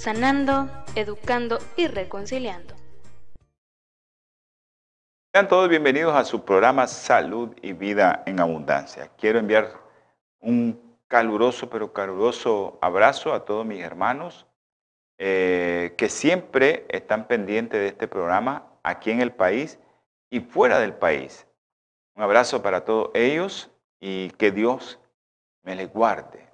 sanando, 0.00 0.70
educando 0.94 1.58
y 1.76 1.86
reconciliando. 1.86 2.74
Sean 5.30 5.46
todos 5.46 5.68
bienvenidos 5.68 6.16
a 6.16 6.24
su 6.24 6.42
programa 6.42 6.86
Salud 6.86 7.54
y 7.60 7.74
Vida 7.74 8.22
en 8.24 8.40
Abundancia. 8.40 9.10
Quiero 9.18 9.38
enviar 9.38 9.78
un 10.40 10.96
caluroso, 11.06 11.68
pero 11.68 11.92
caluroso 11.92 12.78
abrazo 12.80 13.34
a 13.34 13.44
todos 13.44 13.66
mis 13.66 13.82
hermanos 13.82 14.46
eh, 15.18 15.94
que 15.98 16.08
siempre 16.08 16.86
están 16.88 17.28
pendientes 17.28 17.78
de 17.78 17.88
este 17.88 18.08
programa 18.08 18.72
aquí 18.82 19.10
en 19.10 19.20
el 19.20 19.32
país 19.32 19.78
y 20.30 20.40
fuera 20.40 20.78
del 20.78 20.94
país. 20.94 21.46
Un 22.16 22.22
abrazo 22.22 22.62
para 22.62 22.86
todos 22.86 23.10
ellos 23.12 23.70
y 24.00 24.30
que 24.30 24.50
Dios 24.50 24.98
me 25.62 25.76
les 25.76 25.92
guarde, 25.92 26.48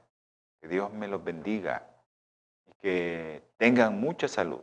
que 0.60 0.66
Dios 0.66 0.92
me 0.92 1.06
los 1.06 1.22
bendiga 1.22 1.95
que 2.78 3.42
tengan 3.56 3.98
mucha 3.98 4.28
salud. 4.28 4.60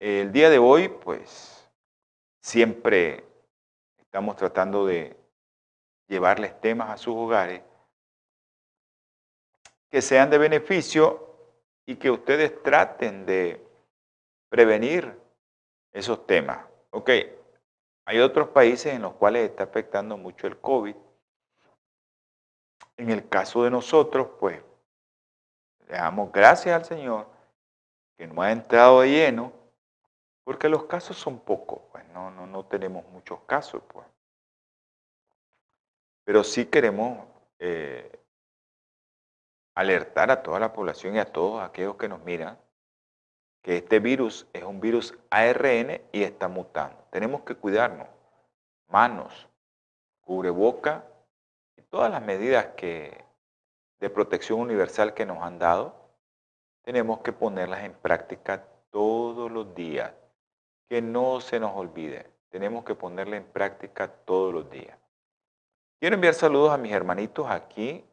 El 0.00 0.32
día 0.32 0.50
de 0.50 0.58
hoy, 0.58 0.88
pues, 0.88 1.70
siempre 2.40 3.24
estamos 3.98 4.36
tratando 4.36 4.86
de 4.86 5.16
llevarles 6.08 6.60
temas 6.60 6.90
a 6.90 6.96
sus 6.96 7.14
hogares 7.14 7.62
que 9.90 10.02
sean 10.02 10.28
de 10.28 10.38
beneficio 10.38 11.36
y 11.86 11.96
que 11.96 12.10
ustedes 12.10 12.62
traten 12.62 13.24
de 13.26 13.64
prevenir 14.48 15.16
esos 15.92 16.26
temas. 16.26 16.66
Ok, 16.90 17.10
hay 18.06 18.18
otros 18.18 18.48
países 18.48 18.92
en 18.92 19.02
los 19.02 19.14
cuales 19.14 19.48
está 19.48 19.64
afectando 19.64 20.16
mucho 20.16 20.46
el 20.46 20.58
COVID. 20.58 20.96
En 22.96 23.10
el 23.10 23.28
caso 23.28 23.64
de 23.64 23.70
nosotros, 23.70 24.28
pues, 24.38 24.62
le 25.86 25.94
damos 25.94 26.32
gracias 26.32 26.74
al 26.74 26.84
Señor 26.84 27.26
que 28.16 28.26
no 28.26 28.42
ha 28.42 28.52
entrado 28.52 29.00
de 29.00 29.10
lleno, 29.10 29.52
porque 30.44 30.68
los 30.68 30.84
casos 30.84 31.16
son 31.16 31.38
pocos, 31.40 31.80
pues 31.90 32.06
no, 32.08 32.30
no, 32.30 32.46
no 32.46 32.64
tenemos 32.66 33.04
muchos 33.08 33.40
casos, 33.46 33.82
pues. 33.88 34.06
Pero 36.24 36.44
sí 36.44 36.66
queremos 36.66 37.26
eh, 37.58 38.20
alertar 39.74 40.30
a 40.30 40.42
toda 40.42 40.60
la 40.60 40.72
población 40.72 41.16
y 41.16 41.18
a 41.18 41.32
todos 41.32 41.62
aquellos 41.62 41.96
que 41.96 42.08
nos 42.08 42.22
miran 42.24 42.58
que 43.62 43.78
este 43.78 43.98
virus 43.98 44.46
es 44.52 44.62
un 44.62 44.78
virus 44.78 45.16
ARN 45.30 46.02
y 46.12 46.22
está 46.22 46.48
mutando. 46.48 47.02
Tenemos 47.10 47.42
que 47.42 47.54
cuidarnos, 47.54 48.06
manos, 48.88 49.48
cubreboca 50.20 51.06
y 51.74 51.82
todas 51.82 52.10
las 52.10 52.20
medidas 52.20 52.66
que, 52.76 53.23
de 54.04 54.10
protección 54.10 54.60
universal 54.60 55.14
que 55.14 55.24
nos 55.24 55.42
han 55.42 55.58
dado, 55.58 55.94
tenemos 56.82 57.20
que 57.20 57.32
ponerlas 57.32 57.84
en 57.84 57.94
práctica 57.94 58.62
todos 58.90 59.50
los 59.50 59.74
días. 59.74 60.12
Que 60.90 61.00
no 61.00 61.40
se 61.40 61.58
nos 61.58 61.74
olvide, 61.74 62.30
tenemos 62.50 62.84
que 62.84 62.94
ponerla 62.94 63.38
en 63.38 63.44
práctica 63.44 64.08
todos 64.08 64.52
los 64.52 64.68
días. 64.68 64.98
Quiero 65.98 66.16
enviar 66.16 66.34
saludos 66.34 66.70
a 66.72 66.76
mis 66.76 66.92
hermanitos 66.92 67.48
aquí 67.48 68.04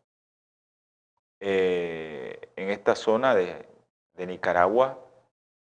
eh, 1.42 2.40
en 2.56 2.70
esta 2.70 2.96
zona 2.96 3.36
de, 3.36 3.68
Nicaragua 4.16 4.98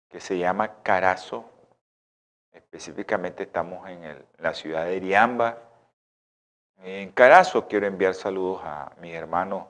que 0.10 0.20
se 0.20 0.38
llama 0.38 0.84
Carazo. 0.84 1.46
Específicamente 2.52 3.44
estamos 3.44 3.90
en 3.90 4.24
la 4.38 4.54
ciudad 4.54 4.86
de 4.86 4.98
Iriamba. 4.98 5.58
En 6.78 7.12
Carazo 7.12 7.68
quiero 7.68 7.88
enviar 7.88 8.14
saludos 8.14 8.62
a 8.66 8.92
mis 9.00 9.14
hermanos 9.14 9.64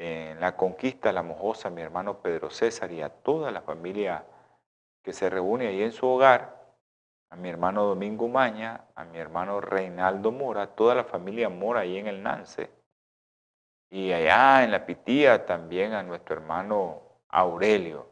en 0.00 0.40
La 0.40 0.56
Conquista, 0.56 1.12
La 1.12 1.22
Mojosa, 1.22 1.68
mi 1.68 1.82
hermano 1.82 2.22
Pedro 2.22 2.48
César 2.48 2.90
y 2.90 3.02
a 3.02 3.10
toda 3.10 3.50
la 3.50 3.60
familia 3.60 4.24
que 5.02 5.12
se 5.12 5.28
reúne 5.28 5.66
ahí 5.66 5.82
en 5.82 5.92
su 5.92 6.06
hogar, 6.06 6.58
a 7.28 7.36
mi 7.36 7.50
hermano 7.50 7.84
Domingo 7.84 8.26
Maña, 8.26 8.86
a 8.94 9.04
mi 9.04 9.18
hermano 9.18 9.60
Reinaldo 9.60 10.32
Mora, 10.32 10.68
toda 10.68 10.94
la 10.94 11.04
familia 11.04 11.50
Mora 11.50 11.80
ahí 11.80 11.98
en 11.98 12.06
el 12.06 12.22
Nance 12.22 12.70
y 13.90 14.10
allá 14.10 14.64
en 14.64 14.70
la 14.70 14.86
Pitía 14.86 15.44
también 15.44 15.92
a 15.92 16.02
nuestro 16.02 16.34
hermano 16.34 17.02
Aurelio 17.28 18.08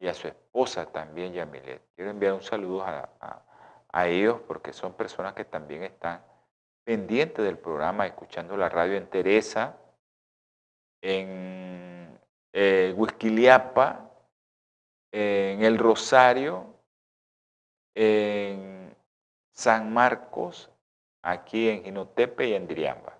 y 0.00 0.08
a 0.08 0.14
su 0.14 0.26
esposa 0.26 0.86
también, 0.86 1.32
Yamilet. 1.32 1.82
Quiero 1.94 2.10
enviar 2.10 2.32
un 2.32 2.42
saludo 2.42 2.84
a, 2.84 3.12
ellos 4.08 4.40
porque 4.46 4.72
son 4.72 4.92
personas 4.92 5.34
que 5.34 5.44
también 5.44 5.84
están 5.84 6.20
pendientes 6.84 7.44
del 7.44 7.58
programa, 7.58 8.06
escuchando 8.06 8.56
la 8.56 8.68
radio 8.68 8.96
en 8.96 9.06
Teresa, 9.06 9.78
en 11.02 12.18
eh, 12.52 12.94
Huizquiliapa, 12.96 14.10
en 15.12 15.62
El 15.62 15.78
Rosario, 15.78 16.66
en 17.94 18.96
San 19.52 19.92
Marcos, 19.92 20.70
aquí 21.22 21.68
en 21.68 21.84
Ginotepe 21.84 22.48
y 22.48 22.54
en 22.54 22.68
Diriamba. 22.68 23.18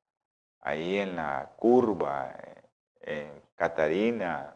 ahí 0.61 0.99
en 0.99 1.17
la 1.17 1.51
Curva, 1.57 2.35
en 3.01 3.43
Catarina, 3.57 4.55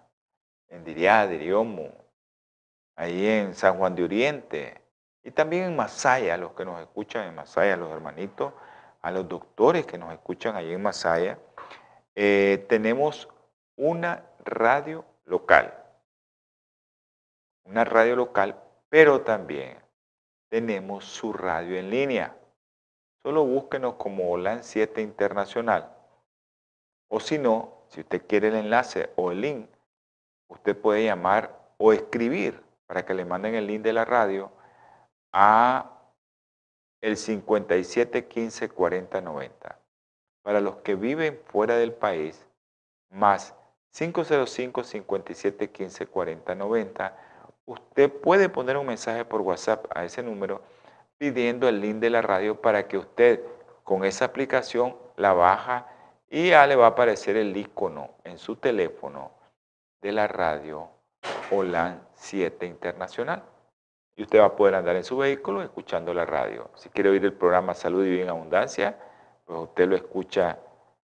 en 0.73 0.85
Diriá, 0.85 1.27
Diriomo, 1.27 1.93
ahí 2.97 3.27
en 3.27 3.55
San 3.55 3.77
Juan 3.79 3.95
de 3.95 4.05
Oriente 4.05 4.81
y 5.23 5.31
también 5.31 5.65
en 5.65 5.77
Masaya, 5.77 6.37
los 6.37 6.53
que 6.53 6.65
nos 6.65 6.81
escuchan 6.81 7.29
en 7.29 7.35
Masaya, 7.35 7.77
los 7.77 7.93
hermanitos, 7.93 8.55
a 9.03 9.11
los 9.11 9.29
doctores 9.29 9.87
que 9.87 9.99
nos 9.99 10.13
escuchan 10.13 10.57
ahí 10.57 10.73
en 10.73 10.83
Masaya, 10.83 11.39
eh, 12.15 12.65
tenemos 12.69 13.29
una 13.77 14.25
radio 14.45 15.05
local. 15.27 15.79
Una 17.65 17.85
radio 17.85 18.17
local, 18.17 18.61
pero 18.89 19.21
también 19.21 19.79
tenemos 20.49 21.05
su 21.05 21.33
radio 21.33 21.77
en 21.77 21.91
línea. 21.91 22.37
Solo 23.23 23.45
búsquenos 23.45 23.95
como 23.95 24.31
OLAN 24.31 24.65
7 24.65 25.03
Internacional. 25.03 25.95
O 27.09 27.21
si 27.21 27.39
no, 27.39 27.85
si 27.89 28.01
usted 28.01 28.27
quiere 28.27 28.49
el 28.49 28.55
enlace 28.55 29.11
o 29.17 29.31
el 29.31 29.41
link, 29.43 29.69
usted 30.53 30.77
puede 30.77 31.05
llamar 31.05 31.59
o 31.79 31.93
escribir 31.93 32.63
para 32.87 33.05
que 33.05 33.15
le 33.15 33.25
manden 33.25 33.55
el 33.55 33.67
link 33.67 33.83
de 33.83 33.93
la 33.93 34.05
radio 34.05 34.53
a 35.33 35.99
el 37.01 37.17
57 37.17 38.29
15 38.29 38.69
40 38.69 39.21
90. 39.21 39.79
Para 40.43 40.61
los 40.61 40.77
que 40.77 40.95
viven 40.95 41.41
fuera 41.47 41.77
del 41.77 41.93
país, 41.93 42.47
más 43.11 43.55
505 43.93 44.85
57 44.85 45.71
15 45.71 46.07
40 46.07 46.55
90, 46.55 47.17
usted 47.67 48.13
puede 48.13 48.49
poner 48.49 48.77
un 48.77 48.87
mensaje 48.87 49.25
por 49.25 49.41
WhatsApp 49.41 49.87
a 49.95 50.05
ese 50.05 50.23
número 50.23 50.63
pidiendo 51.19 51.69
el 51.69 51.81
link 51.81 51.97
de 51.97 52.11
la 52.11 52.23
radio 52.23 52.61
para 52.61 52.87
que 52.89 52.99
usted 52.99 53.41
con 53.85 54.05
esa 54.05 54.27
aplicación 54.27 54.97
la 55.17 55.33
baja 55.33 55.87
y 56.29 56.51
ya 56.51 56.67
le 56.67 56.77
va 56.77 56.87
a 56.87 56.91
aparecer 56.91 57.37
el 57.37 57.57
icono 57.57 58.11
en 58.25 58.39
su 58.39 58.57
teléfono 58.57 59.42
de 60.03 60.13
la 60.13 60.27
radio 60.27 60.91
OLAN 61.51 62.07
7 62.15 62.67
Internacional. 62.67 63.45
Y 64.15 64.23
usted 64.23 64.41
va 64.41 64.47
a 64.47 64.57
poder 64.57 64.75
andar 64.75 64.97
en 64.97 65.05
su 65.05 65.17
vehículo 65.17 65.63
escuchando 65.63 66.13
la 66.13 66.27
radio. 66.27 66.71
Si 66.75 66.91
quiere 66.91 67.09
oír 67.09 67.25
el 67.25 67.33
programa 67.33 67.73
Salud 67.73 68.05
y 68.05 68.11
Bien 68.11 68.29
Abundancia, 68.29 68.99
pues 69.47 69.59
usted 69.59 69.89
lo 69.89 69.97
escucha 69.97 70.59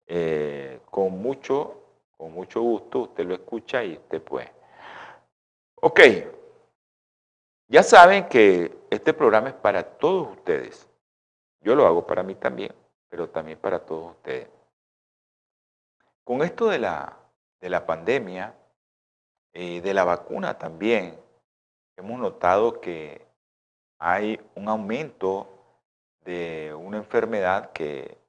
eh, 0.08 0.80
con, 0.90 1.12
mucho, 1.20 1.82
con 2.16 2.32
mucho 2.32 2.62
gusto, 2.62 3.00
usted 3.00 3.26
lo 3.26 3.34
escucha 3.34 3.84
y 3.84 3.98
usted 3.98 4.22
puede. 4.22 4.52
Ok, 5.82 6.00
ya 7.68 7.84
saben 7.84 8.30
que 8.30 8.78
este 8.90 9.14
programa 9.14 9.50
es 9.50 9.56
para 9.56 9.84
todos 9.84 10.30
ustedes. 10.38 10.88
Yo 11.62 11.76
lo 11.76 11.86
hago 11.86 12.06
para 12.06 12.24
mí 12.24 12.36
también, 12.36 12.74
pero 13.10 13.30
también 13.30 13.58
para 13.60 13.80
todos 13.80 14.12
ustedes. 14.12 14.48
Con 16.24 16.44
esto 16.44 16.68
de 16.68 16.80
la, 16.80 17.18
de 17.60 17.70
la 17.70 17.86
pandemia 17.86 18.54
y 19.56 19.80
de 19.80 19.94
la 19.96 20.04
vacuna 20.04 20.60
también, 20.60 21.20
hemos 21.98 22.20
notado 22.20 22.80
que 22.80 23.26
hay 23.98 24.40
un 24.54 24.70
aumento 24.70 25.50
de 26.24 26.76
una 26.78 26.98
enfermedad 26.98 27.72
que, 27.72 28.20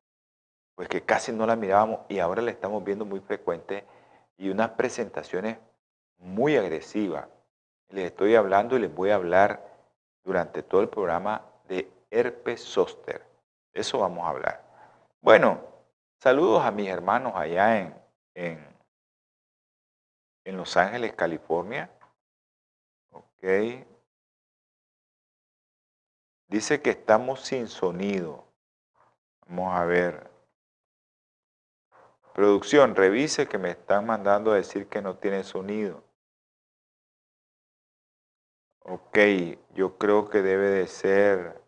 pues 0.75 0.88
que 0.88 1.02
casi 1.02 1.32
no 1.32 1.46
la 1.46 1.56
mirábamos 1.56 2.00
y 2.08 2.20
ahora 2.20 2.40
la 2.40 2.50
estamos 2.50 2.82
viendo 2.82 3.05
muy 3.05 3.20
frecuente 3.20 3.84
y 4.38 4.49
unas 4.49 4.70
presentaciones 4.70 5.58
muy 6.19 6.56
agresivas 6.56 7.28
les 7.90 8.06
estoy 8.06 8.34
hablando 8.34 8.76
y 8.76 8.81
les 8.81 8.94
voy 8.94 9.11
a 9.11 9.14
hablar 9.14 9.64
durante 10.25 10.62
todo 10.62 10.81
el 10.81 10.88
programa 10.88 11.43
de 11.69 11.90
herpes 12.11 12.62
zóster. 12.62 13.23
Eso 13.73 14.00
vamos 14.00 14.25
a 14.25 14.31
hablar. 14.31 14.62
Bueno, 15.20 15.61
saludos 16.20 16.64
a 16.64 16.70
mis 16.70 16.88
hermanos 16.88 17.32
allá 17.37 17.94
en, 18.34 18.65
en 20.46 20.56
Los 20.56 20.76
Ángeles, 20.76 21.12
California. 21.14 21.90
Ok. 23.10 23.44
Dice 26.48 26.81
que 26.81 26.90
estamos 26.90 27.40
sin 27.40 27.66
sonido. 27.66 28.46
Vamos 29.48 29.75
a 29.75 29.84
ver. 29.84 30.31
Producción, 32.32 32.94
revise 32.94 33.48
que 33.48 33.58
me 33.58 33.70
están 33.70 34.06
mandando 34.06 34.52
a 34.52 34.56
decir 34.56 34.88
que 34.88 35.02
no 35.02 35.16
tiene 35.19 35.43
sonido. 35.43 36.04
Ok, 38.82 39.19
yo 39.75 39.99
creo 39.99 40.31
que 40.31 40.42
debe 40.42 40.69
de 40.69 40.87
ser, 40.87 41.60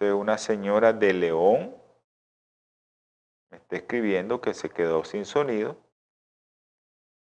una 0.00 0.36
señora 0.36 0.92
de 0.92 1.12
León. 1.14 1.76
Me 3.50 3.56
está 3.56 3.76
escribiendo 3.76 4.40
que 4.40 4.52
se 4.52 4.68
quedó 4.68 5.04
sin 5.04 5.24
sonido. 5.24 5.81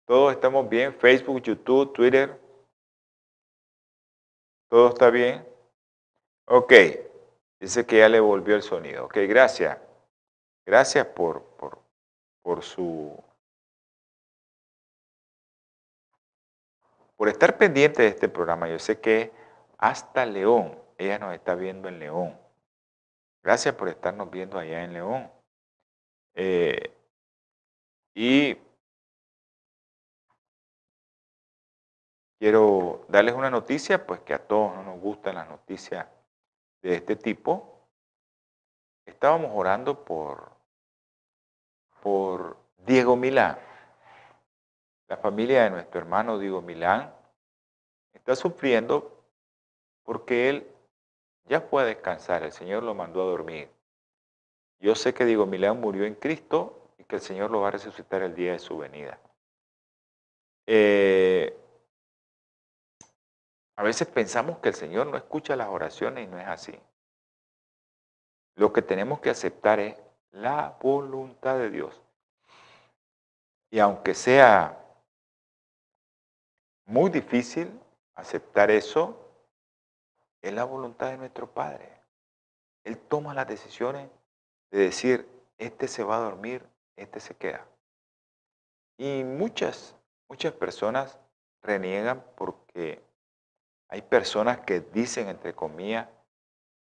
Todos 0.06 0.34
estamos 0.34 0.68
bien, 0.68 0.94
Facebook, 0.94 1.42
YouTube, 1.42 1.94
Twitter. 1.94 2.40
¿Todo 4.70 4.90
está 4.90 5.10
bien? 5.10 5.48
Ok, 6.48 6.74
dice 7.60 7.86
que 7.86 8.00
ya 8.00 8.10
le 8.10 8.20
volvió 8.20 8.56
el 8.56 8.64
sonido. 8.64 9.06
Ok, 9.06 9.18
gracias. 9.28 9.78
Gracias 10.66 11.06
por, 11.08 11.44
por, 11.58 11.80
por 12.42 12.64
su 12.64 13.18
por 17.16 17.30
estar 17.30 17.58
pendiente 17.58 18.02
de 18.02 18.10
este 18.10 18.28
programa. 18.28 18.68
Yo 18.68 18.80
sé 18.80 19.00
que 19.00 19.32
hasta 19.78 20.26
León, 20.26 20.78
ella 20.98 21.20
nos 21.20 21.34
está 21.34 21.56
viendo 21.56 21.88
en 21.88 22.00
León. 22.00 22.38
Gracias 23.42 23.76
por 23.76 23.88
estarnos 23.88 24.30
viendo 24.30 24.58
allá 24.58 24.84
en 24.84 24.94
León. 24.94 25.32
Eh, 26.36 26.92
y 28.14 28.58
quiero 32.44 33.06
darles 33.07 33.36
una 33.36 33.50
noticia, 33.50 34.06
pues 34.06 34.19
que 34.19 34.34
a 34.34 34.38
todos 34.38 34.75
no 34.75 34.84
nos 34.84 35.00
gustan 35.00 35.36
las 35.36 35.48
noticias 35.48 36.06
de 36.81 36.95
este 36.95 37.16
tipo. 37.16 37.88
Estábamos 39.06 39.51
orando 39.54 40.03
por, 40.03 40.51
por 42.01 42.58
Diego 42.79 43.15
Milán. 43.15 43.58
La 45.08 45.15
familia 45.15 45.63
de 45.63 45.70
nuestro 45.70 46.01
hermano 46.01 46.38
Diego 46.38 46.62
Milán 46.62 47.15
está 48.12 48.36
sufriendo 48.36 49.24
porque 50.03 50.50
él 50.50 50.68
ya 51.46 51.62
fue 51.62 51.84
a 51.84 51.86
descansar, 51.86 52.44
el 52.44 52.51
Señor 52.51 52.84
lo 52.84 52.94
mandó 52.94 53.22
a 53.22 53.27
dormir. 53.27 53.70
Yo 54.82 54.96
sé 54.96 55.13
que 55.13 55.24
Diego 55.24 55.46
Milán 55.46 55.79
murió 55.79 56.03
en 56.03 56.15
Cristo 56.15 56.91
y 56.98 57.06
que 57.06 57.15
el 57.15 57.22
Señor 57.22 57.51
lo 57.51 57.62
va 57.62 57.70
a 57.70 57.72
resucitar 57.72 58.22
el 58.22 58.36
día 58.36 58.51
de 58.51 58.60
su 58.60 58.77
venida. 58.77 59.18
Eh, 60.68 61.58
a 63.75 63.84
veces 63.84 64.08
pensamos 64.08 64.60
que 64.60 64.70
el 64.70 64.75
Señor 64.75 65.08
no 65.08 65.18
escucha 65.18 65.56
las 65.56 65.70
oraciones 65.70 66.25
y 66.25 66.27
no 66.27 66.39
es 66.39 66.48
así. 66.48 66.80
Lo 68.56 68.72
que 68.72 68.82
tenemos 68.82 69.20
que 69.20 69.32
aceptar 69.32 69.80
es 69.80 69.96
la 70.32 70.77
voluntad 70.80 71.58
de 71.58 71.70
Dios. 71.70 72.01
Y 73.72 73.80
aunque 73.80 74.13
sea 74.13 74.80
muy 76.86 77.10
difícil 77.10 77.80
aceptar 78.13 78.70
eso, 78.70 79.20
es 80.42 80.53
la 80.53 80.65
voluntad 80.65 81.10
de 81.10 81.18
nuestro 81.18 81.48
Padre. 81.51 81.89
Él 82.84 83.00
toma 83.00 83.34
las 83.34 83.48
decisiones 83.48 84.10
de 84.70 84.80
decir, 84.80 85.27
este 85.58 85.88
se 85.88 86.03
va 86.03 86.18
a 86.18 86.22
dormir, 86.22 86.68
este 86.96 87.20
se 87.20 87.36
queda. 87.36 87.65
Y 88.98 89.24
muchas, 89.24 89.96
muchas 90.30 90.53
personas 90.53 91.18
reniegan 91.63 92.24
porque 92.36 93.01
hay 93.94 94.02
personas 94.02 94.62
que 94.62 94.80
dicen, 94.80 95.28
entre 95.30 95.54
comillas, 95.54 96.10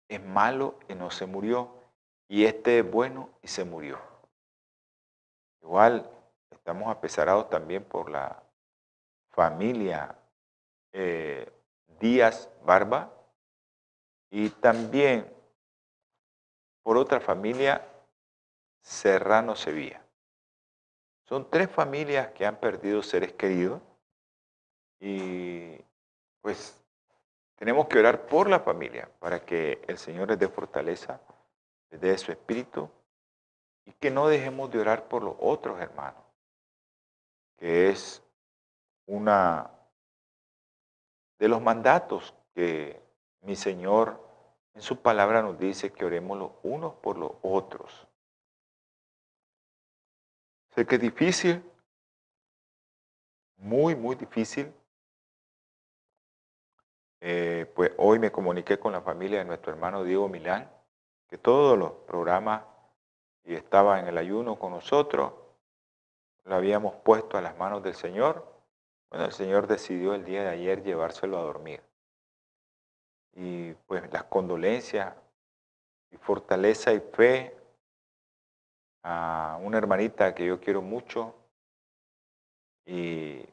es 0.07 0.23
malo 0.23 0.79
y 0.87 0.95
no 0.95 1.11
se 1.11 1.25
murió, 1.25 1.75
y 2.29 2.45
este 2.45 2.79
es 2.79 2.89
bueno 2.89 3.29
y 3.41 3.49
se 3.49 3.65
murió. 3.65 3.99
Igual 5.61 6.09
estamos 6.49 6.89
apesarados 6.89 7.49
también 7.49 7.83
por 7.83 8.09
la 8.09 8.41
familia 9.31 10.17
eh, 10.93 11.51
Díaz 11.99 12.49
Barba 12.63 13.11
y 14.31 14.49
también 14.49 15.29
por 16.83 16.95
otra 16.95 17.19
familia 17.19 17.85
Serrano 18.81 19.57
Sevilla. 19.57 20.01
Son 21.27 21.49
tres 21.49 21.69
familias 21.69 22.31
que 22.31 22.45
han 22.45 22.61
perdido 22.61 23.03
seres 23.03 23.33
queridos 23.33 23.81
y 25.01 25.77
pues 26.39 26.79
tenemos 27.63 27.87
que 27.87 27.97
orar 27.97 28.25
por 28.25 28.49
la 28.49 28.59
familia 28.59 29.09
para 29.19 29.45
que 29.45 29.81
el 29.87 29.97
Señor 29.97 30.27
les 30.27 30.37
dé 30.37 30.49
fortaleza, 30.49 31.21
les 31.91 32.01
dé 32.01 32.17
su 32.17 32.33
espíritu 32.33 32.89
y 33.85 33.93
que 33.93 34.11
no 34.11 34.27
dejemos 34.27 34.69
de 34.69 34.79
orar 34.79 35.07
por 35.07 35.23
los 35.23 35.37
otros 35.39 35.79
hermanos, 35.79 36.21
que 37.57 37.89
es 37.89 38.21
una 39.05 39.71
de 41.39 41.47
los 41.47 41.61
mandatos 41.61 42.35
que 42.53 43.01
mi 43.39 43.55
Señor 43.55 44.19
en 44.73 44.81
su 44.81 45.01
palabra 45.01 45.41
nos 45.41 45.57
dice 45.57 45.93
que 45.93 46.03
oremos 46.03 46.37
los 46.37 46.51
unos 46.63 46.95
por 46.95 47.17
los 47.17 47.31
otros. 47.43 48.09
Sé 50.75 50.85
que 50.85 50.95
es 50.95 51.01
difícil, 51.01 51.63
muy, 53.55 53.95
muy 53.95 54.17
difícil. 54.17 54.73
Eh, 57.25 57.71
pues 57.73 57.93
hoy 57.95 58.19
me 58.19 58.33
comuniqué 58.33 58.77
con 58.77 58.91
la 58.91 58.99
familia 58.99 59.39
de 59.39 59.45
nuestro 59.45 59.71
hermano 59.71 60.03
Diego 60.03 60.27
Milán, 60.27 60.69
que 61.29 61.37
todos 61.37 61.79
los 61.79 61.93
programas 62.05 62.65
y 63.45 63.53
estaba 63.53 63.97
en 64.01 64.07
el 64.07 64.17
ayuno 64.17 64.59
con 64.59 64.73
nosotros, 64.73 65.31
lo 66.43 66.55
habíamos 66.55 66.95
puesto 66.95 67.37
a 67.37 67.41
las 67.41 67.57
manos 67.57 67.81
del 67.81 67.95
Señor. 67.95 68.45
Bueno, 69.09 69.23
el 69.23 69.31
Señor 69.31 69.67
decidió 69.67 70.15
el 70.15 70.25
día 70.25 70.43
de 70.43 70.49
ayer 70.49 70.83
llevárselo 70.83 71.37
a 71.37 71.43
dormir. 71.43 71.81
Y 73.35 73.71
pues 73.87 74.11
las 74.11 74.25
condolencias 74.25 75.15
y 76.11 76.17
fortaleza 76.17 76.91
y 76.91 76.99
fe 76.99 77.55
a 79.01 79.57
una 79.61 79.77
hermanita 79.77 80.35
que 80.35 80.45
yo 80.45 80.59
quiero 80.59 80.81
mucho 80.81 81.33
y, 82.85 83.45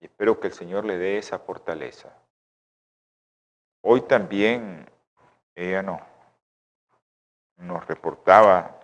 espero 0.00 0.40
que 0.40 0.46
el 0.46 0.54
Señor 0.54 0.86
le 0.86 0.96
dé 0.96 1.18
esa 1.18 1.38
fortaleza. 1.38 2.16
Hoy 3.82 4.00
también 4.02 4.90
ella 5.54 5.82
no, 5.82 6.00
nos 7.56 7.86
reportaba 7.86 8.78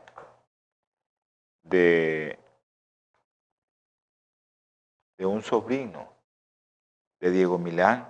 de, 1.62 2.38
un 5.18 5.42
sobrino 5.42 6.08
de 7.20 7.30
Diego 7.30 7.58
Milán 7.58 8.08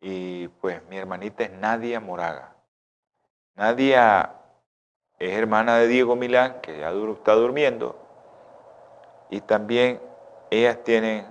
y 0.00 0.46
pues 0.48 0.84
mi 0.84 0.96
hermanita 0.96 1.44
es 1.44 1.52
Nadia 1.52 1.98
Moraga. 1.98 2.54
Nadia 3.56 4.34
es 5.18 5.32
hermana 5.36 5.78
de 5.78 5.88
Diego 5.88 6.14
Milán, 6.14 6.60
que 6.60 6.78
ya 6.78 6.90
está 6.90 7.34
durmiendo, 7.34 7.98
y 9.30 9.40
también 9.40 10.00
ellas 10.50 10.84
tienen 10.84 11.26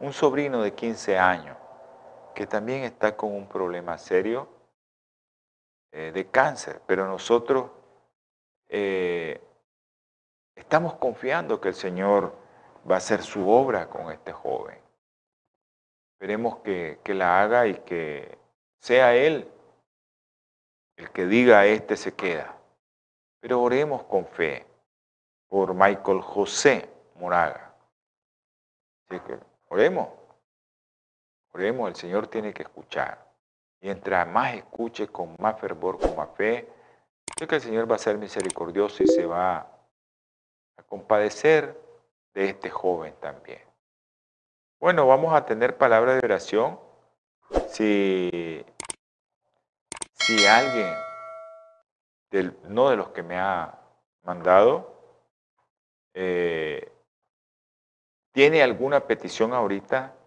un 0.00 0.12
sobrino 0.12 0.62
de 0.62 0.74
15 0.74 1.16
años 1.16 1.57
que 2.38 2.46
también 2.46 2.84
está 2.84 3.16
con 3.16 3.34
un 3.34 3.48
problema 3.48 3.98
serio 3.98 4.48
eh, 5.90 6.12
de 6.14 6.28
cáncer, 6.28 6.80
pero 6.86 7.04
nosotros 7.04 7.68
eh, 8.68 9.42
estamos 10.54 10.94
confiando 10.98 11.60
que 11.60 11.70
el 11.70 11.74
Señor 11.74 12.32
va 12.88 12.94
a 12.94 12.98
hacer 12.98 13.24
su 13.24 13.50
obra 13.50 13.90
con 13.90 14.12
este 14.12 14.32
joven. 14.32 14.80
Esperemos 16.12 16.58
que, 16.58 17.00
que 17.02 17.12
la 17.12 17.42
haga 17.42 17.66
y 17.66 17.74
que 17.78 18.38
sea 18.78 19.16
Él 19.16 19.50
el 20.94 21.10
que 21.10 21.26
diga 21.26 21.66
este 21.66 21.96
se 21.96 22.14
queda. 22.14 22.56
Pero 23.40 23.60
oremos 23.60 24.04
con 24.04 24.24
fe 24.24 24.64
por 25.48 25.74
Michael 25.74 26.20
José 26.20 26.88
Moraga. 27.16 27.74
Así 29.08 29.18
que 29.26 29.40
oremos. 29.70 30.17
Oremos, 31.52 31.88
el 31.88 31.96
Señor 31.96 32.26
tiene 32.28 32.52
que 32.52 32.62
escuchar. 32.62 33.26
Y 33.80 33.90
entre 33.90 34.24
más 34.24 34.54
escuche, 34.54 35.08
con 35.08 35.36
más 35.38 35.58
fervor, 35.60 35.98
con 35.98 36.16
más 36.16 36.28
fe, 36.36 36.68
sé 37.38 37.46
que 37.46 37.56
el 37.56 37.60
Señor 37.60 37.90
va 37.90 37.96
a 37.96 37.98
ser 37.98 38.18
misericordioso 38.18 39.02
y 39.02 39.06
se 39.06 39.26
va 39.26 39.58
a 40.76 40.82
compadecer 40.86 41.80
de 42.34 42.50
este 42.50 42.70
joven 42.70 43.14
también. 43.20 43.62
Bueno, 44.80 45.06
vamos 45.06 45.34
a 45.34 45.44
tener 45.44 45.76
palabra 45.76 46.14
de 46.14 46.20
oración. 46.24 46.78
Si 47.68 48.64
si 50.28 50.44
alguien, 50.44 50.94
no 52.64 52.90
de 52.90 52.96
los 52.96 53.08
que 53.08 53.22
me 53.22 53.38
ha 53.38 53.78
mandado, 54.24 54.94
eh, 56.12 56.92
tiene 58.32 58.62
alguna 58.62 59.06
petición 59.06 59.54
ahorita, 59.54 60.17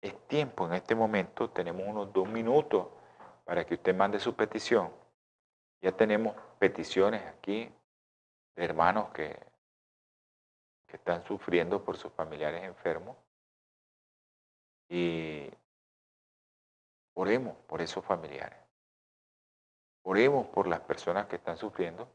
es 0.00 0.16
tiempo 0.28 0.66
en 0.66 0.74
este 0.74 0.94
momento, 0.94 1.50
tenemos 1.50 1.86
unos 1.86 2.12
dos 2.12 2.28
minutos 2.28 2.88
para 3.44 3.64
que 3.64 3.74
usted 3.74 3.94
mande 3.94 4.18
su 4.18 4.34
petición. 4.34 4.90
Ya 5.82 5.92
tenemos 5.92 6.34
peticiones 6.58 7.22
aquí 7.26 7.72
de 8.56 8.64
hermanos 8.64 9.10
que, 9.10 9.38
que 10.86 10.96
están 10.96 11.24
sufriendo 11.24 11.84
por 11.84 11.96
sus 11.96 12.12
familiares 12.12 12.62
enfermos. 12.64 13.16
Y 14.88 15.48
oremos 17.14 17.56
por 17.66 17.80
esos 17.80 18.04
familiares. 18.04 18.58
Oremos 20.02 20.46
por 20.48 20.66
las 20.66 20.80
personas 20.80 21.26
que 21.26 21.36
están 21.36 21.56
sufriendo 21.56 22.08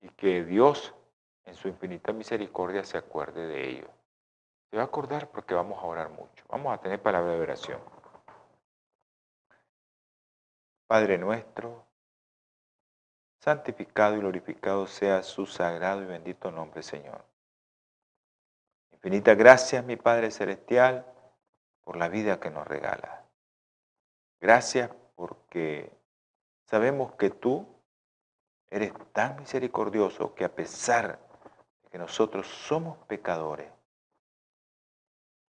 y 0.00 0.08
que 0.10 0.44
Dios 0.44 0.94
en 1.44 1.54
su 1.54 1.68
infinita 1.68 2.12
misericordia 2.12 2.84
se 2.84 2.98
acuerde 2.98 3.46
de 3.46 3.68
ellos. 3.68 3.90
Se 4.74 4.78
va 4.78 4.82
a 4.82 4.86
acordar 4.86 5.30
porque 5.30 5.54
vamos 5.54 5.80
a 5.80 5.86
orar 5.86 6.10
mucho. 6.10 6.44
Vamos 6.48 6.74
a 6.74 6.80
tener 6.80 7.00
palabra 7.00 7.30
de 7.30 7.40
oración. 7.40 7.80
Padre 10.88 11.16
nuestro, 11.16 11.86
santificado 13.38 14.16
y 14.16 14.18
glorificado 14.18 14.88
sea 14.88 15.22
su 15.22 15.46
sagrado 15.46 16.02
y 16.02 16.06
bendito 16.06 16.50
nombre, 16.50 16.82
Señor. 16.82 17.24
Infinitas 18.90 19.38
gracias, 19.38 19.84
mi 19.84 19.94
Padre 19.94 20.32
Celestial, 20.32 21.06
por 21.84 21.94
la 21.94 22.08
vida 22.08 22.40
que 22.40 22.50
nos 22.50 22.66
regala. 22.66 23.24
Gracias 24.40 24.90
porque 25.14 25.96
Sabemos 26.64 27.12
que 27.12 27.30
tú 27.30 27.64
eres 28.70 28.92
tan 29.12 29.36
misericordioso 29.36 30.34
que 30.34 30.44
a 30.44 30.52
pesar 30.52 31.20
de 31.84 31.90
que 31.90 31.98
nosotros 31.98 32.48
somos 32.48 32.98
pecadores, 33.06 33.70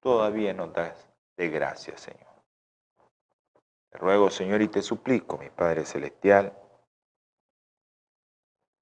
todavía 0.03 0.53
nos 0.53 0.71
das 0.73 1.09
de 1.37 1.49
gracia, 1.49 1.97
Señor. 1.97 2.31
Te 3.89 3.97
ruego, 3.97 4.29
Señor, 4.29 4.61
y 4.61 4.67
te 4.67 4.81
suplico, 4.81 5.37
mi 5.37 5.49
Padre 5.49 5.85
Celestial, 5.85 6.55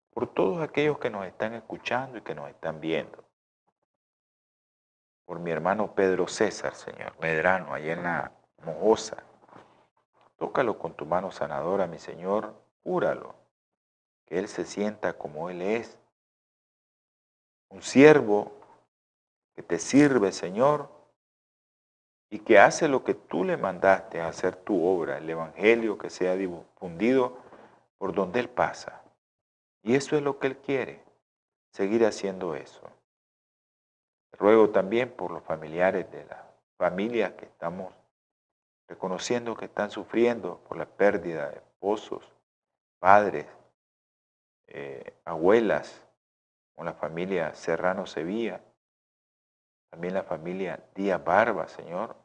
por 0.10 0.34
todos 0.34 0.62
aquellos 0.62 1.00
que 1.00 1.10
nos 1.10 1.26
están 1.26 1.54
escuchando 1.54 2.18
y 2.18 2.22
que 2.22 2.36
nos 2.36 2.50
están 2.50 2.82
viendo. 2.82 3.24
Por 5.26 5.40
mi 5.40 5.52
hermano 5.52 5.96
Pedro 5.96 6.28
César, 6.28 6.76
Señor, 6.76 7.18
Medrano, 7.20 7.74
allá 7.74 7.94
en 7.94 8.04
la 8.04 8.32
Mojosa 8.66 9.24
Tócalo 10.42 10.80
con 10.80 10.96
tu 10.96 11.06
mano 11.06 11.32
sanadora, 11.32 11.86
mi 11.86 12.00
Señor, 12.00 12.56
cúralo, 12.82 13.36
que 14.26 14.40
Él 14.40 14.48
se 14.48 14.66
sienta 14.66 15.14
como 15.14 15.52
Él 15.52 15.62
es. 15.62 16.00
Un 17.70 17.84
siervo 17.84 18.52
que 19.54 19.62
te 19.62 19.78
sirve, 19.78 20.32
Señor, 20.32 20.90
y 22.34 22.40
que 22.40 22.58
hace 22.58 22.88
lo 22.88 23.04
que 23.04 23.14
tú 23.14 23.44
le 23.44 23.58
mandaste 23.58 24.22
a 24.22 24.30
hacer 24.30 24.56
tu 24.56 24.84
obra, 24.86 25.18
el 25.18 25.30
Evangelio 25.30 25.98
que 25.98 26.10
sea 26.10 26.36
difundido 26.36 27.38
por 27.98 28.14
donde 28.14 28.40
Él 28.40 28.50
pasa. 28.50 29.04
Y 29.84 29.96
eso 29.96 30.16
es 30.16 30.24
lo 30.24 30.40
que 30.40 30.48
Él 30.48 30.58
quiere, 30.58 31.04
seguir 31.74 32.06
haciendo 32.06 32.56
eso. 32.56 32.90
Ruego 34.32 34.70
también 34.70 35.12
por 35.12 35.32
los 35.32 35.44
familiares 35.44 36.10
de 36.10 36.26
las 36.26 36.40
familias 36.78 37.34
que 37.34 37.46
estamos 37.46 37.94
reconociendo 38.88 39.56
que 39.56 39.66
están 39.66 39.92
sufriendo 39.92 40.60
por 40.68 40.78
la 40.78 40.86
pérdida 40.86 41.50
de 41.50 41.58
esposos, 41.58 42.24
padres, 43.00 43.46
eh, 44.68 45.14
abuelas, 45.26 46.02
con 46.76 46.86
la 46.86 46.94
familia 46.94 47.54
Serrano 47.54 48.06
Sevilla, 48.06 48.62
también 49.92 50.14
la 50.14 50.24
familia 50.24 50.80
Díaz 50.96 51.24
Barba, 51.24 51.68
Señor, 51.68 52.21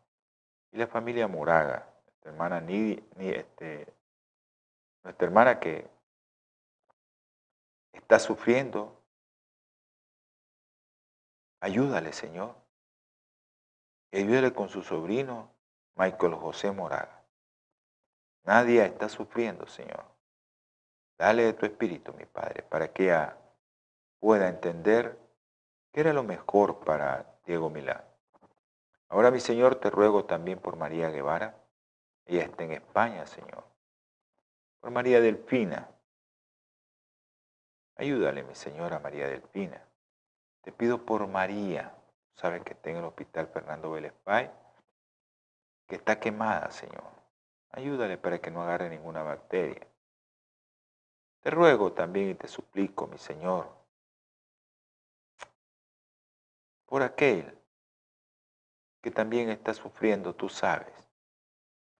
y 0.72 0.78
la 0.78 0.86
familia 0.86 1.28
Moraga, 1.28 1.88
nuestra 2.04 2.30
hermana, 2.30 2.60
ni, 2.60 3.02
este, 3.18 3.92
nuestra 5.02 5.26
hermana 5.26 5.60
que 5.60 5.88
está 7.92 8.18
sufriendo. 8.18 9.02
Ayúdale, 11.60 12.12
Señor. 12.12 12.54
ayúdale 14.12 14.52
con 14.52 14.68
su 14.68 14.82
sobrino, 14.82 15.50
Michael 15.96 16.34
José 16.34 16.70
Moraga. 16.70 17.22
Nadie 18.44 18.84
está 18.84 19.08
sufriendo, 19.08 19.66
Señor. 19.66 20.04
Dale 21.18 21.44
de 21.44 21.52
tu 21.54 21.66
espíritu, 21.66 22.12
mi 22.12 22.26
Padre, 22.26 22.62
para 22.62 22.92
que 22.92 23.12
pueda 24.20 24.48
entender 24.48 25.18
que 25.92 26.00
era 26.00 26.12
lo 26.12 26.22
mejor 26.22 26.80
para 26.84 27.38
Diego 27.46 27.70
Milán. 27.70 28.04
Ahora, 29.08 29.30
mi 29.30 29.40
Señor, 29.40 29.76
te 29.76 29.90
ruego 29.90 30.24
también 30.24 30.58
por 30.58 30.76
María 30.76 31.10
Guevara. 31.10 31.62
Ella 32.24 32.42
está 32.42 32.64
en 32.64 32.72
España, 32.72 33.26
Señor. 33.26 33.64
Por 34.80 34.90
María 34.90 35.20
Delfina. 35.20 35.88
Ayúdale, 37.96 38.42
mi 38.42 38.54
Señora 38.54 38.98
María 38.98 39.28
Delfina. 39.28 39.82
Te 40.62 40.72
pido 40.72 41.04
por 41.06 41.26
María. 41.28 41.94
Sabes 42.34 42.62
que 42.62 42.74
está 42.74 42.90
en 42.90 42.96
el 42.96 43.04
hospital 43.04 43.48
Fernando 43.48 43.92
Vélez 43.92 44.12
que 45.86 45.94
está 45.94 46.18
quemada, 46.18 46.70
Señor. 46.70 47.04
Ayúdale 47.70 48.18
para 48.18 48.40
que 48.40 48.50
no 48.50 48.62
agarre 48.62 48.90
ninguna 48.90 49.22
bacteria. 49.22 49.86
Te 51.40 51.50
ruego 51.50 51.92
también 51.92 52.30
y 52.30 52.34
te 52.34 52.48
suplico, 52.48 53.06
mi 53.06 53.18
Señor, 53.18 53.68
por 56.86 57.02
aquel 57.02 57.55
que 59.06 59.12
también 59.12 59.50
está 59.50 59.72
sufriendo, 59.72 60.34
tú 60.34 60.48
sabes. 60.48 60.92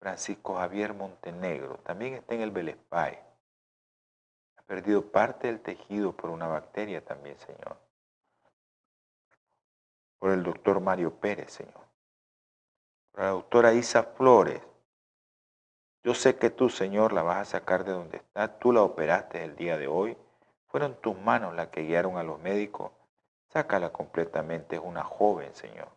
Francisco 0.01 0.57
Javier 0.57 0.93
Montenegro, 0.93 1.79
también 1.85 2.15
está 2.15 2.35
en 2.35 2.41
el 2.41 2.51
Belespay. 2.51 3.23
perdido 4.67 5.13
parte 5.13 5.47
del 5.47 5.61
tejido 5.61 6.17
por 6.17 6.31
una 6.31 6.49
bacteria 6.49 7.05
también, 7.05 7.39
Señor. 7.39 7.77
Por 10.19 10.33
el 10.33 10.43
doctor 10.43 10.81
Mario 10.81 11.15
Pérez, 11.15 11.53
Señor. 11.53 11.87
Por 13.13 13.23
la 13.23 13.29
doctora 13.29 13.73
Isa 13.73 14.03
Flores. 14.03 14.61
Yo 16.03 16.13
sé 16.13 16.37
que 16.39 16.51
tú, 16.51 16.69
Señor, 16.69 17.13
la 17.13 17.23
vas 17.23 17.37
a 17.37 17.59
sacar 17.59 17.85
de 17.85 17.93
donde 17.93 18.17
está. 18.17 18.59
Tú 18.59 18.73
la 18.73 18.83
operaste 18.83 19.45
el 19.45 19.55
día 19.55 19.79
de 19.79 19.87
hoy. 19.87 20.19
Fueron 20.67 21.01
tus 21.01 21.17
manos 21.17 21.55
las 21.55 21.69
que 21.69 21.83
guiaron 21.83 22.17
a 22.17 22.25
los 22.25 22.41
médicos. 22.41 22.91
Sácala 23.53 23.93
completamente. 23.93 24.75
Es 24.75 24.83
una 24.85 25.05
joven, 25.05 25.55
Señor. 25.55 25.96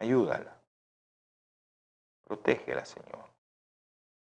Ayúdala. 0.00 0.58
Protégela, 2.24 2.84
Señor. 2.84 3.28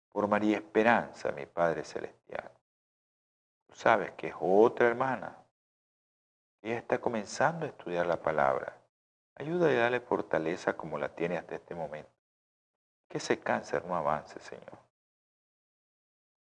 Por 0.09 0.27
María 0.27 0.57
Esperanza, 0.57 1.31
mi 1.31 1.45
Padre 1.45 1.85
Celestial. 1.85 2.51
Tú 3.67 3.75
sabes 3.75 4.11
que 4.11 4.27
es 4.27 4.35
otra 4.37 4.87
hermana. 4.87 5.37
Ella 6.61 6.77
está 6.77 6.99
comenzando 6.99 7.65
a 7.65 7.69
estudiar 7.69 8.05
la 8.05 8.21
palabra. 8.21 8.77
Ayúdale 9.35 9.79
a 9.79 9.83
darle 9.83 10.01
fortaleza 10.01 10.75
como 10.75 10.97
la 10.97 11.15
tiene 11.15 11.37
hasta 11.37 11.55
este 11.55 11.73
momento. 11.73 12.11
Que 13.07 13.19
ese 13.19 13.39
cáncer 13.39 13.85
no 13.85 13.95
avance, 13.95 14.39
Señor. 14.41 14.77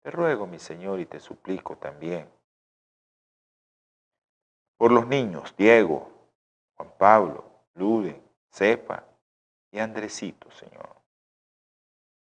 Te 0.01 0.11
ruego, 0.11 0.45
mi 0.45 0.59
Señor, 0.59 0.99
y 0.99 1.05
te 1.05 1.21
suplico 1.21 1.77
también 1.77 2.29
por 4.75 4.91
los 4.91 5.07
niños, 5.07 5.55
Diego, 5.55 6.11
Juan 6.75 6.91
Pablo, 6.97 7.45
Luden, 7.75 8.21
Cepa 8.49 9.12
y 9.73 9.79
Andresito, 9.79 10.51
Señor. 10.51 10.95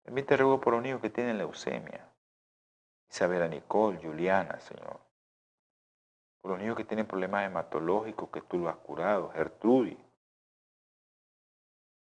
También 0.03 0.27
te 0.27 0.35
ruego 0.35 0.59
por 0.59 0.73
los 0.73 0.83
niños 0.83 1.01
que 1.01 1.09
tienen 1.09 1.37
leucemia. 1.37 2.05
Isabela 3.09 3.47
Nicole, 3.47 3.97
Juliana, 3.97 4.59
Señor. 4.59 4.99
Por 6.41 6.51
los 6.51 6.59
niños 6.59 6.75
que 6.75 6.83
tienen 6.83 7.07
problemas 7.07 7.45
hematológicos 7.45 8.29
que 8.29 8.41
tú 8.41 8.57
lo 8.57 8.67
has 8.67 8.75
curado, 8.77 9.31
Gertrudis. 9.31 9.97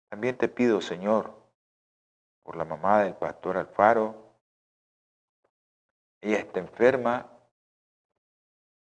También 0.08 0.38
te 0.38 0.48
pido, 0.48 0.80
Señor, 0.80 1.34
por 2.42 2.56
la 2.56 2.64
mamá 2.64 3.02
del 3.04 3.14
pastor 3.14 3.58
Alfaro. 3.58 4.36
Ella 6.22 6.38
está 6.38 6.60
enferma. 6.60 7.30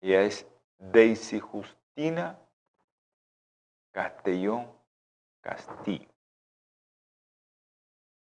Ella 0.01 0.23
es 0.23 0.47
Daisy 0.79 1.39
Justina 1.39 2.39
Castellón 3.93 4.73
Castillo. 5.43 6.14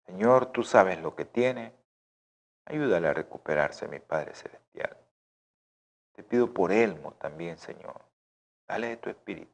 Señor, 0.06 0.46
tú 0.52 0.62
sabes 0.62 1.00
lo 1.00 1.14
que 1.14 1.25
tiene. 1.25 1.75
Ayúdale 2.64 3.08
a 3.08 3.14
recuperarse, 3.14 3.88
mi 3.88 3.98
Padre 3.98 4.34
Celestial. 4.34 4.96
Te 6.12 6.22
pido 6.22 6.52
por 6.54 6.72
Elmo 6.72 7.12
también, 7.14 7.58
Señor. 7.58 8.00
Dale 8.66 8.88
de 8.88 8.97
tu 8.97 9.10
espíritu. 9.10 9.52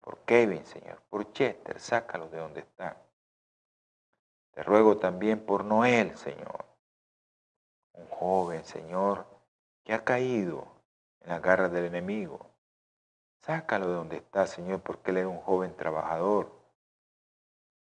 Por 0.00 0.18
Kevin, 0.20 0.64
Señor. 0.66 1.02
Por 1.08 1.32
Chester, 1.32 1.80
sácalo 1.80 2.28
de 2.28 2.38
donde 2.38 2.60
está. 2.60 2.96
Te 4.52 4.62
ruego 4.62 4.98
también 4.98 5.44
por 5.44 5.64
Noel, 5.64 6.16
Señor. 6.16 6.64
Un 7.94 8.06
joven, 8.08 8.64
Señor, 8.64 9.26
que 9.84 9.94
ha 9.94 10.04
caído 10.04 10.66
en 11.20 11.30
la 11.30 11.40
garra 11.40 11.68
del 11.68 11.86
enemigo. 11.86 12.50
Sácalo 13.40 13.88
de 13.88 13.94
donde 13.94 14.16
está, 14.18 14.46
Señor, 14.46 14.82
porque 14.82 15.10
él 15.10 15.18
era 15.18 15.28
un 15.28 15.40
joven 15.40 15.74
trabajador. 15.76 16.61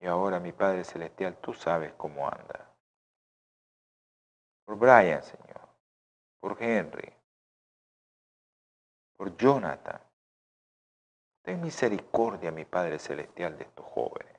Y 0.02 0.06
ahora, 0.08 0.40
mi 0.40 0.50
Padre 0.50 0.82
Celestial, 0.82 1.36
tú 1.36 1.54
sabes 1.54 1.92
cómo 1.96 2.26
anda. 2.26 2.68
Por 4.64 4.76
Brian, 4.76 5.22
Señor. 5.22 5.68
Por 6.40 6.60
Henry. 6.60 7.12
Por 9.16 9.36
Jonathan. 9.36 10.00
Ten 11.42 11.60
misericordia, 11.60 12.50
mi 12.50 12.64
Padre 12.64 12.98
Celestial, 12.98 13.56
de 13.56 13.62
estos 13.62 13.86
jóvenes. 13.86 14.36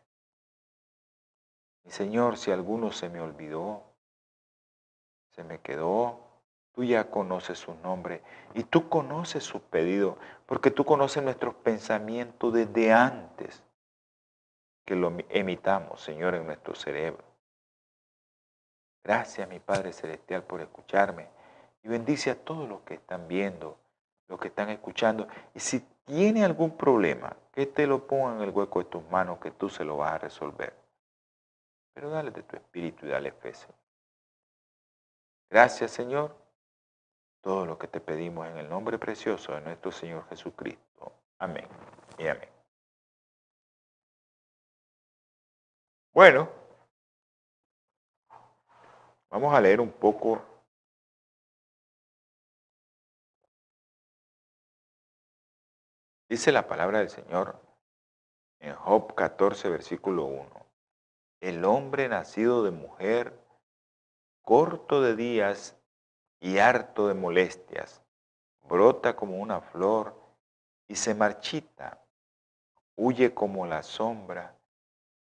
Mi 1.86 1.91
Señor, 1.91 2.38
si 2.38 2.52
alguno 2.52 2.91
se 2.91 3.08
me 3.08 3.21
olvidó, 3.21 3.84
se 5.32 5.45
me 5.45 5.62
quedó, 5.62 6.19
Tú 6.73 6.84
ya 6.84 7.12
conoces 7.12 7.60
su 7.60 7.76
nombre 7.76 8.23
y 8.56 8.63
tú 8.63 8.89
conoces 8.89 9.43
sus 9.43 9.62
pedidos, 9.62 10.17
porque 10.47 10.71
tú 10.71 10.86
conoces 10.86 11.21
nuestros 11.21 11.54
pensamientos 11.54 12.52
desde 12.52 12.91
antes 12.91 13.63
que 14.86 14.96
lo 14.96 15.13
emitamos, 15.30 16.02
Señor, 16.02 16.36
en 16.36 16.46
nuestro 16.46 16.76
cerebro. 16.76 17.24
Gracias, 19.04 19.48
mi 19.50 19.60
Padre 19.60 19.93
Celestial, 19.93 20.43
por 20.43 20.62
escucharme 20.62 21.28
y 21.84 21.88
bendice 21.88 22.32
a 22.32 22.36
todos 22.36 22.67
los 22.67 22.82
que 22.82 22.96
están 22.96 23.28
viendo, 23.28 23.78
los 24.28 24.39
que 24.39 24.48
están 24.48 24.69
escuchando. 24.69 25.28
Y 25.54 25.60
si 25.60 25.80
tiene 26.06 26.43
algún 26.43 26.78
problema, 26.78 27.36
que 27.52 27.65
te 27.65 27.86
lo 27.86 28.08
ponga 28.08 28.36
en 28.36 28.41
el 28.41 28.50
hueco 28.50 28.80
de 28.80 28.86
tus 28.86 29.04
manos, 29.10 29.39
que 29.39 29.52
tú 29.52 29.69
se 29.69 29.84
lo 29.84 29.98
vas 29.98 30.13
a 30.13 30.17
resolver. 30.17 30.74
Pero 31.93 32.10
dale 32.10 32.32
de 32.32 32.43
tu 32.43 32.56
espíritu 32.56 33.06
y 33.06 33.10
dale 33.10 33.32
fe, 33.32 33.54
Señor. 33.54 33.76
Gracias, 35.50 35.91
Señor 35.91 36.43
todo 37.43 37.65
lo 37.65 37.78
que 37.78 37.88
te 37.88 38.00
pedimos 38.00 38.48
en 38.48 38.58
el 38.58 38.69
nombre 38.69 38.98
precioso 38.98 39.54
de 39.54 39.62
nuestro 39.62 39.91
Señor 39.91 40.26
Jesucristo. 40.30 41.12
Amén 41.39 41.67
y 42.17 42.28
amén. 42.28 42.53
Bueno, 46.13 46.47
vamos 49.32 49.52
a 49.52 49.60
leer 49.60 49.82
un 49.82 49.91
poco 49.91 50.45
Dice 56.30 56.52
la 56.52 56.67
palabra 56.67 56.99
del 56.99 57.10
Señor 57.10 57.60
en 58.60 58.73
Job 58.76 59.13
14, 59.13 59.69
versículo 59.69 60.26
1. 60.26 60.65
El 61.41 61.65
hombre 61.65 62.08
nacido 62.10 62.63
de 62.63 62.71
mujer, 62.71 63.39
corto 64.41 65.02
de 65.02 65.15
días 65.15 65.78
y 66.39 66.58
harto 66.58 67.08
de 67.08 67.13
molestias, 67.13 68.04
brota 68.62 69.15
como 69.15 69.38
una 69.38 69.62
flor 69.62 70.19
y 70.88 70.95
se 70.95 71.13
marchita, 71.13 72.04
huye 72.95 73.36
como 73.36 73.67
la 73.67 73.84
sombra 73.84 74.58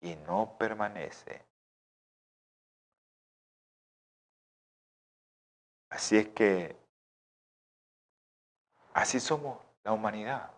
y 0.00 0.14
no 0.16 0.56
permanece. 0.58 1.44
Así 5.90 6.18
es 6.18 6.28
que 6.28 6.76
así 8.92 9.20
somos 9.20 9.58
la 9.84 9.92
humanidad. 9.92 10.50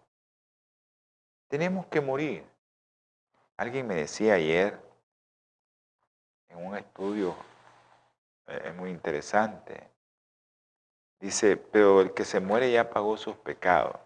Tenemos 1.48 1.86
que 1.86 2.00
morir. 2.00 2.44
Alguien 3.56 3.86
me 3.86 3.94
decía 3.94 4.34
ayer 4.34 4.80
en 6.48 6.64
un 6.64 6.76
estudio 6.76 7.36
eh, 8.46 8.72
muy 8.72 8.90
interesante 8.90 9.90
Dice, 11.20 11.58
pero 11.58 12.00
el 12.00 12.14
que 12.14 12.24
se 12.24 12.40
muere 12.40 12.72
ya 12.72 12.88
pagó 12.88 13.18
sus 13.18 13.36
pecados. 13.36 14.00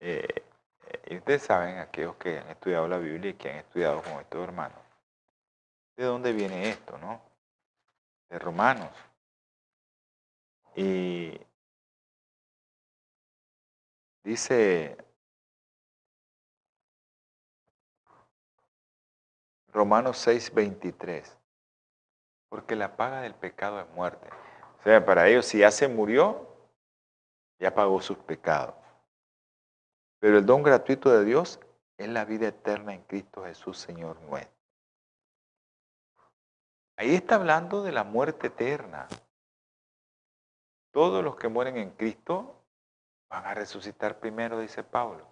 Eh, 0.00 0.42
y 1.06 1.16
ustedes 1.16 1.42
saben, 1.42 1.78
aquellos 1.78 2.16
que 2.16 2.38
han 2.38 2.48
estudiado 2.48 2.88
la 2.88 2.98
Biblia 2.98 3.30
y 3.30 3.34
que 3.34 3.50
han 3.50 3.56
estudiado 3.56 4.02
con 4.02 4.14
estos 4.14 4.42
hermanos, 4.42 4.78
¿de 5.96 6.04
dónde 6.04 6.32
viene 6.32 6.70
esto, 6.70 6.96
no? 6.98 7.20
De 8.30 8.38
Romanos. 8.38 8.90
Y 10.74 11.38
dice 14.24 14.96
Romanos 19.68 20.18
6, 20.18 20.54
23, 20.54 21.38
porque 22.48 22.76
la 22.76 22.96
paga 22.96 23.20
del 23.20 23.34
pecado 23.34 23.80
es 23.80 23.88
muerte. 23.90 24.28
O 24.80 24.82
sea, 24.82 25.04
para 25.04 25.28
ellos 25.28 25.46
si 25.46 25.58
ya 25.58 25.70
se 25.70 25.86
murió, 25.86 26.48
ya 27.58 27.74
pagó 27.74 28.00
sus 28.00 28.18
pecados. 28.18 28.83
Pero 30.24 30.38
el 30.38 30.46
don 30.46 30.62
gratuito 30.62 31.10
de 31.10 31.22
Dios 31.22 31.60
es 31.98 32.08
la 32.08 32.24
vida 32.24 32.48
eterna 32.48 32.94
en 32.94 33.02
Cristo 33.02 33.44
Jesús, 33.44 33.76
Señor 33.76 34.18
nuestro. 34.22 34.56
Ahí 36.96 37.14
está 37.14 37.34
hablando 37.34 37.82
de 37.82 37.92
la 37.92 38.04
muerte 38.04 38.46
eterna. 38.46 39.06
Todos 40.92 41.22
los 41.22 41.36
que 41.36 41.48
mueren 41.48 41.76
en 41.76 41.90
Cristo 41.90 42.56
van 43.28 43.44
a 43.44 43.52
resucitar 43.52 44.18
primero, 44.18 44.58
dice 44.60 44.82
Pablo. 44.82 45.26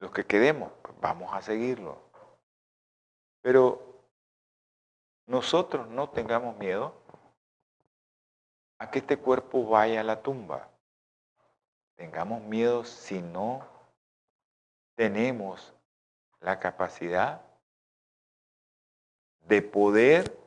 Los 0.00 0.10
que 0.10 0.26
quedemos, 0.26 0.72
pues 0.82 0.98
vamos 1.00 1.32
a 1.32 1.40
seguirlo. 1.40 2.10
Pero 3.40 4.02
nosotros 5.28 5.86
no 5.86 6.10
tengamos 6.10 6.56
miedo 6.56 6.92
a 8.80 8.90
que 8.90 8.98
este 8.98 9.16
cuerpo 9.16 9.64
vaya 9.64 10.00
a 10.00 10.02
la 10.02 10.20
tumba. 10.20 10.68
Tengamos 11.98 12.40
miedo 12.42 12.84
si 12.84 13.20
no 13.20 13.66
tenemos 14.94 15.74
la 16.38 16.60
capacidad 16.60 17.42
de 19.40 19.62
poder 19.62 20.38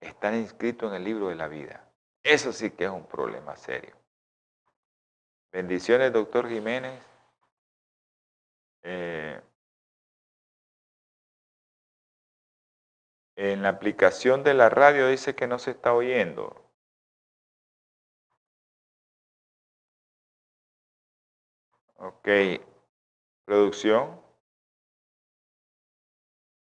están 0.00 0.34
inscritos 0.34 0.90
en 0.90 0.96
el 0.96 1.04
libro 1.04 1.28
de 1.28 1.36
la 1.36 1.46
vida. 1.46 1.88
Eso 2.24 2.52
sí 2.52 2.72
que 2.72 2.86
es 2.86 2.90
un 2.90 3.06
problema 3.06 3.54
serio. 3.54 3.94
Bendiciones, 5.52 6.12
doctor 6.12 6.48
Jiménez. 6.48 7.00
Eh, 8.82 9.40
en 13.36 13.62
la 13.62 13.68
aplicación 13.68 14.42
de 14.42 14.54
la 14.54 14.68
radio 14.68 15.06
dice 15.06 15.36
que 15.36 15.46
no 15.46 15.60
se 15.60 15.70
está 15.70 15.94
oyendo. 15.94 16.65
Ok. 21.98 22.28
Producción. 23.44 24.20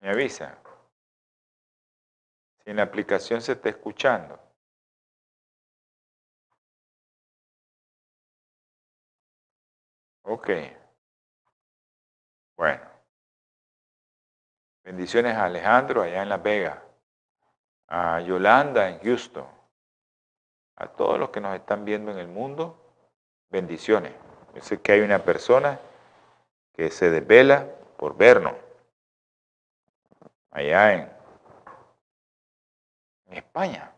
Me 0.01 0.11
avisa. 0.11 0.59
Si 2.59 2.71
en 2.71 2.77
la 2.77 2.83
aplicación 2.83 3.41
se 3.41 3.53
está 3.53 3.69
escuchando. 3.71 4.39
Ok. 10.23 10.49
Bueno. 12.57 12.91
Bendiciones 14.83 15.35
a 15.37 15.45
Alejandro 15.47 16.03
allá 16.03 16.23
en 16.23 16.29
Las 16.29 16.43
Vegas. 16.43 16.83
A 17.89 18.21
Yolanda 18.21 18.89
en 18.89 18.99
Houston. 19.01 19.47
A 20.77 20.89
todos 20.89 21.19
los 21.19 21.31
que 21.31 21.41
nos 21.41 21.55
están 21.55 21.85
viendo 21.85 22.11
en 22.11 22.19
el 22.19 22.29
mundo. 22.29 22.79
Bendiciones. 23.49 24.24
Yo 24.55 24.83
que 24.83 24.93
hay 24.93 25.01
una 25.01 25.25
persona 25.25 25.81
que 26.73 26.90
se 26.90 27.11
desvela 27.11 27.67
por 27.97 28.17
vernos. 28.17 28.55
Allá 30.51 30.95
en, 30.95 31.12
en 33.27 33.37
España. 33.37 33.93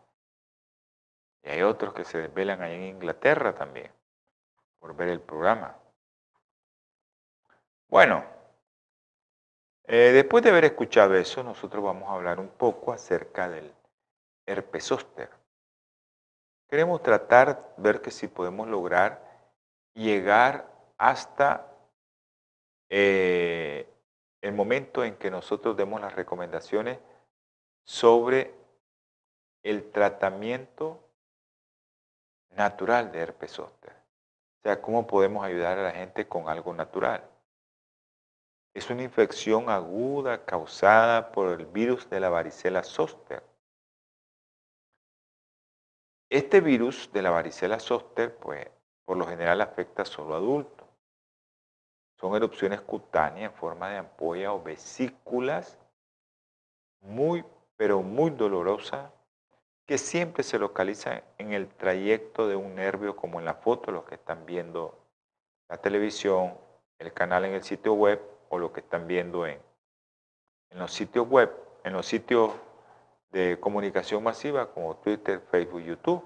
Y 1.43 1.49
hay 1.49 1.61
otros 1.61 1.93
que 1.93 2.03
se 2.03 2.17
desvelan 2.17 2.61
allá 2.61 2.73
en 2.73 2.83
Inglaterra 2.83 3.53
también 3.53 3.91
por 4.79 4.95
ver 4.95 5.09
el 5.09 5.21
programa. 5.21 5.75
Bueno, 7.89 8.25
eh, 9.85 10.11
después 10.13 10.43
de 10.43 10.49
haber 10.49 10.65
escuchado 10.65 11.15
eso, 11.15 11.43
nosotros 11.43 11.83
vamos 11.83 12.09
a 12.09 12.13
hablar 12.13 12.39
un 12.39 12.49
poco 12.49 12.91
acerca 12.91 13.47
del 13.47 13.73
herpes 14.45 14.85
zóster. 14.85 15.29
Queremos 16.69 17.01
tratar, 17.01 17.73
ver 17.77 18.01
que 18.01 18.11
si 18.11 18.27
podemos 18.27 18.67
lograr 18.67 19.26
llegar 19.97 20.71
hasta 20.97 21.67
eh, 22.89 23.89
el 24.41 24.53
momento 24.53 25.03
en 25.03 25.17
que 25.17 25.31
nosotros 25.31 25.75
demos 25.75 25.99
las 25.99 26.15
recomendaciones 26.15 26.99
sobre 27.83 28.53
el 29.63 29.91
tratamiento 29.91 31.03
natural 32.51 33.11
de 33.11 33.19
herpes 33.19 33.51
zóster. 33.51 33.93
O 34.59 34.61
sea, 34.63 34.81
cómo 34.81 35.07
podemos 35.07 35.43
ayudar 35.43 35.79
a 35.79 35.83
la 35.83 35.91
gente 35.91 36.27
con 36.27 36.47
algo 36.47 36.73
natural. 36.73 37.27
Es 38.73 38.89
una 38.91 39.03
infección 39.03 39.69
aguda 39.69 40.45
causada 40.45 41.31
por 41.31 41.59
el 41.59 41.65
virus 41.65 42.09
de 42.09 42.19
la 42.19 42.29
varicela 42.29 42.83
zoster. 42.83 43.43
Este 46.29 46.61
virus 46.61 47.09
de 47.11 47.21
la 47.21 47.31
varicela 47.31 47.79
zoster, 47.79 48.35
pues, 48.37 48.67
por 49.07 49.15
lo 49.15 49.25
general 49.25 49.61
afecta 49.61 50.03
solo 50.03 50.33
a 50.33 50.37
adultos. 50.37 50.85
Son 52.19 52.35
erupciones 52.35 52.81
cutáneas 52.81 53.53
en 53.53 53.57
forma 53.57 53.89
de 53.89 53.97
ampolla 53.99 54.51
o 54.51 54.61
vesículas 54.61 55.79
muy, 56.99 57.45
pero 57.77 58.01
muy 58.01 58.31
dolorosas 58.31 59.09
que 59.85 59.97
siempre 59.97 60.43
se 60.43 60.59
localizan 60.59 61.23
en 61.37 61.53
el 61.53 61.69
trayecto 61.69 62.49
de 62.49 62.57
un 62.57 62.75
nervio, 62.75 63.15
como 63.15 63.39
en 63.39 63.45
la 63.45 63.53
foto, 63.53 63.91
los 63.91 64.03
que 64.03 64.15
están 64.15 64.45
viendo 64.45 64.99
la 65.69 65.77
televisión, 65.77 66.57
el 66.99 67.13
canal 67.13 67.45
en 67.45 67.53
el 67.53 67.63
sitio 67.63 67.93
web 67.93 68.21
o 68.49 68.59
lo 68.59 68.73
que 68.73 68.81
están 68.81 69.07
viendo 69.07 69.47
en, 69.47 69.57
en 70.69 70.79
los 70.79 70.91
sitios 70.91 71.29
web, 71.29 71.49
en 71.85 71.93
los 71.93 72.05
sitios 72.05 72.51
de 73.31 73.57
comunicación 73.57 74.21
masiva 74.21 74.69
como 74.73 74.97
Twitter, 74.97 75.39
Facebook, 75.49 75.81
YouTube. 75.81 76.25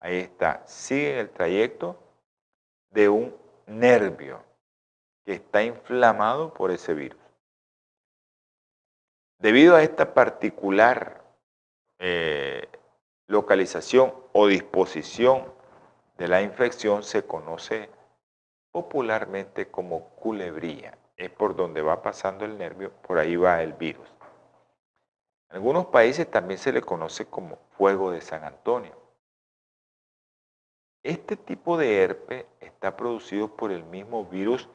Ahí 0.00 0.16
está, 0.16 0.66
sigue 0.66 1.20
el 1.20 1.28
trayecto 1.28 2.04
de 2.90 3.08
un 3.08 3.36
nervio 3.66 4.42
que 5.24 5.34
está 5.34 5.62
inflamado 5.62 6.54
por 6.54 6.70
ese 6.70 6.94
virus. 6.94 7.20
Debido 9.38 9.76
a 9.76 9.82
esta 9.82 10.14
particular 10.14 11.22
eh, 11.98 12.68
localización 13.26 14.14
o 14.32 14.46
disposición 14.46 15.52
de 16.16 16.28
la 16.28 16.42
infección 16.42 17.02
se 17.02 17.26
conoce 17.26 17.90
popularmente 18.72 19.70
como 19.70 20.10
culebría 20.10 20.96
es 21.16 21.30
por 21.30 21.56
donde 21.56 21.82
va 21.82 22.02
pasando 22.02 22.44
el 22.44 22.58
nervio, 22.58 22.92
por 23.02 23.18
ahí 23.18 23.36
va 23.36 23.62
el 23.62 23.72
virus. 23.72 24.06
En 25.48 25.56
algunos 25.56 25.86
países 25.86 26.30
también 26.30 26.58
se 26.58 26.72
le 26.72 26.82
conoce 26.82 27.26
como 27.26 27.56
fuego 27.76 28.10
de 28.10 28.20
San 28.20 28.44
Antonio. 28.44 28.94
Este 31.06 31.36
tipo 31.36 31.78
de 31.78 32.02
herpes 32.02 32.46
está 32.58 32.96
producido 32.96 33.54
por 33.54 33.70
el 33.70 33.84
mismo 33.84 34.24
virus 34.24 34.68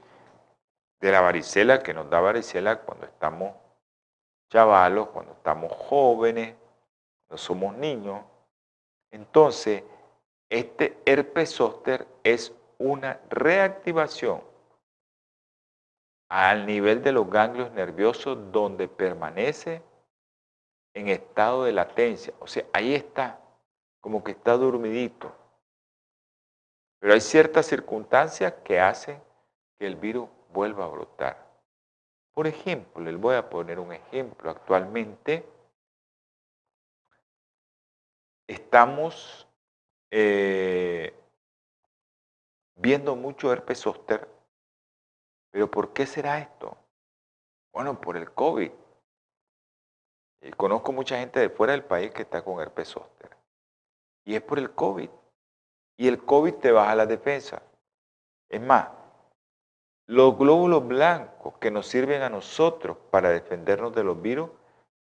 de 1.02 1.12
la 1.12 1.20
varicela 1.20 1.84
que 1.84 1.94
nos 1.94 2.10
da 2.10 2.22
varicela 2.22 2.84
cuando 2.84 3.06
estamos 3.06 3.54
chavalos, 4.50 5.10
cuando 5.10 5.34
estamos 5.34 5.74
jóvenes, 5.74 6.56
cuando 7.28 7.38
somos 7.38 7.76
niños. 7.76 8.24
Entonces, 9.12 9.84
este 10.50 10.98
herpes 11.06 11.54
zóster 11.54 12.08
es 12.24 12.56
una 12.78 13.20
reactivación 13.30 14.42
al 16.30 16.66
nivel 16.66 17.04
de 17.04 17.12
los 17.12 17.30
ganglios 17.30 17.74
nerviosos 17.74 18.54
donde 18.54 18.88
permanece 18.88 19.82
en 20.94 21.10
estado 21.10 21.66
de 21.66 21.74
latencia. 21.74 22.34
O 22.40 22.48
sea, 22.48 22.64
ahí 22.72 22.96
está, 22.96 23.42
como 24.00 24.24
que 24.24 24.32
está 24.32 24.56
dormidito. 24.56 25.41
Pero 27.02 27.14
hay 27.14 27.20
ciertas 27.20 27.66
circunstancias 27.66 28.54
que 28.64 28.80
hacen 28.80 29.22
que 29.78 29.88
el 29.88 29.98
virus 29.98 30.30
vuelva 30.54 30.86
a 30.86 30.88
brotar. 30.88 31.46
Por 32.34 32.48
ejemplo, 32.48 33.04
les 33.04 33.20
voy 33.20 33.36
a 33.36 33.50
poner 33.50 33.78
un 33.78 33.92
ejemplo. 33.92 34.50
Actualmente 34.50 35.46
estamos 38.48 39.46
eh, 40.12 41.14
viendo 42.76 43.18
mucho 43.18 43.52
herpes 43.52 43.80
zóster 43.82 44.30
pero 45.52 45.70
¿por 45.70 45.94
qué 45.94 46.08
será 46.08 46.40
esto? 46.40 46.78
Bueno, 47.74 48.00
por 48.00 48.18
el 48.18 48.32
COVID. 48.32 48.72
Y 50.44 50.52
conozco 50.52 50.92
mucha 50.92 51.20
gente 51.20 51.40
de 51.40 51.50
fuera 51.50 51.74
del 51.74 51.84
país 51.84 52.12
que 52.12 52.24
está 52.24 52.42
con 52.44 52.60
herpes 52.62 52.88
zóster. 52.88 53.38
Y 54.26 54.36
es 54.36 54.42
por 54.42 54.58
el 54.58 54.72
COVID. 54.72 55.10
Y 56.02 56.08
el 56.08 56.26
COVID 56.26 56.56
te 56.56 56.72
baja 56.72 56.96
la 56.96 57.06
defensa. 57.06 57.62
Es 58.50 58.60
más, 58.60 58.90
los 60.08 60.36
glóbulos 60.36 60.88
blancos 60.88 61.60
que 61.60 61.70
nos 61.70 61.86
sirven 61.86 62.24
a 62.24 62.30
nosotros 62.30 62.98
para 63.12 63.30
defendernos 63.30 63.94
de 63.94 64.04
los 64.04 64.20
virus 64.20 64.50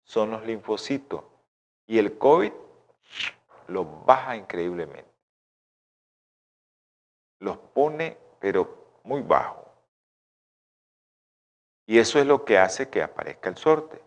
son 0.03 0.29
los 0.29 0.45
linfocitos. 0.45 1.23
Y 1.87 1.97
el 1.97 2.19
COVID 2.19 2.53
los 3.69 4.05
baja 4.05 4.35
increíblemente. 4.35 5.11
Los 7.39 7.57
pone, 7.57 8.19
pero 8.39 8.99
muy 9.03 9.23
bajo. 9.23 9.73
Y 11.87 11.97
eso 11.97 12.19
es 12.19 12.27
lo 12.27 12.45
que 12.45 12.59
hace 12.59 12.91
que 12.91 13.01
aparezca 13.01 13.49
el 13.49 13.57
sorte. 13.57 13.99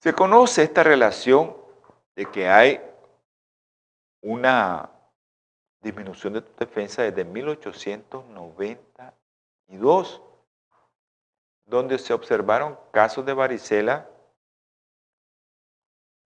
Se 0.00 0.12
conoce 0.14 0.64
esta 0.64 0.82
relación 0.82 1.56
de 2.16 2.26
que 2.26 2.48
hay 2.48 2.82
una 4.20 4.90
disminución 5.84 6.32
de 6.32 6.40
tu 6.40 6.52
defensa 6.58 7.02
desde 7.02 7.24
1892, 7.24 10.22
donde 11.66 11.98
se 11.98 12.12
observaron 12.12 12.76
casos 12.90 13.24
de 13.24 13.34
varicela 13.34 14.10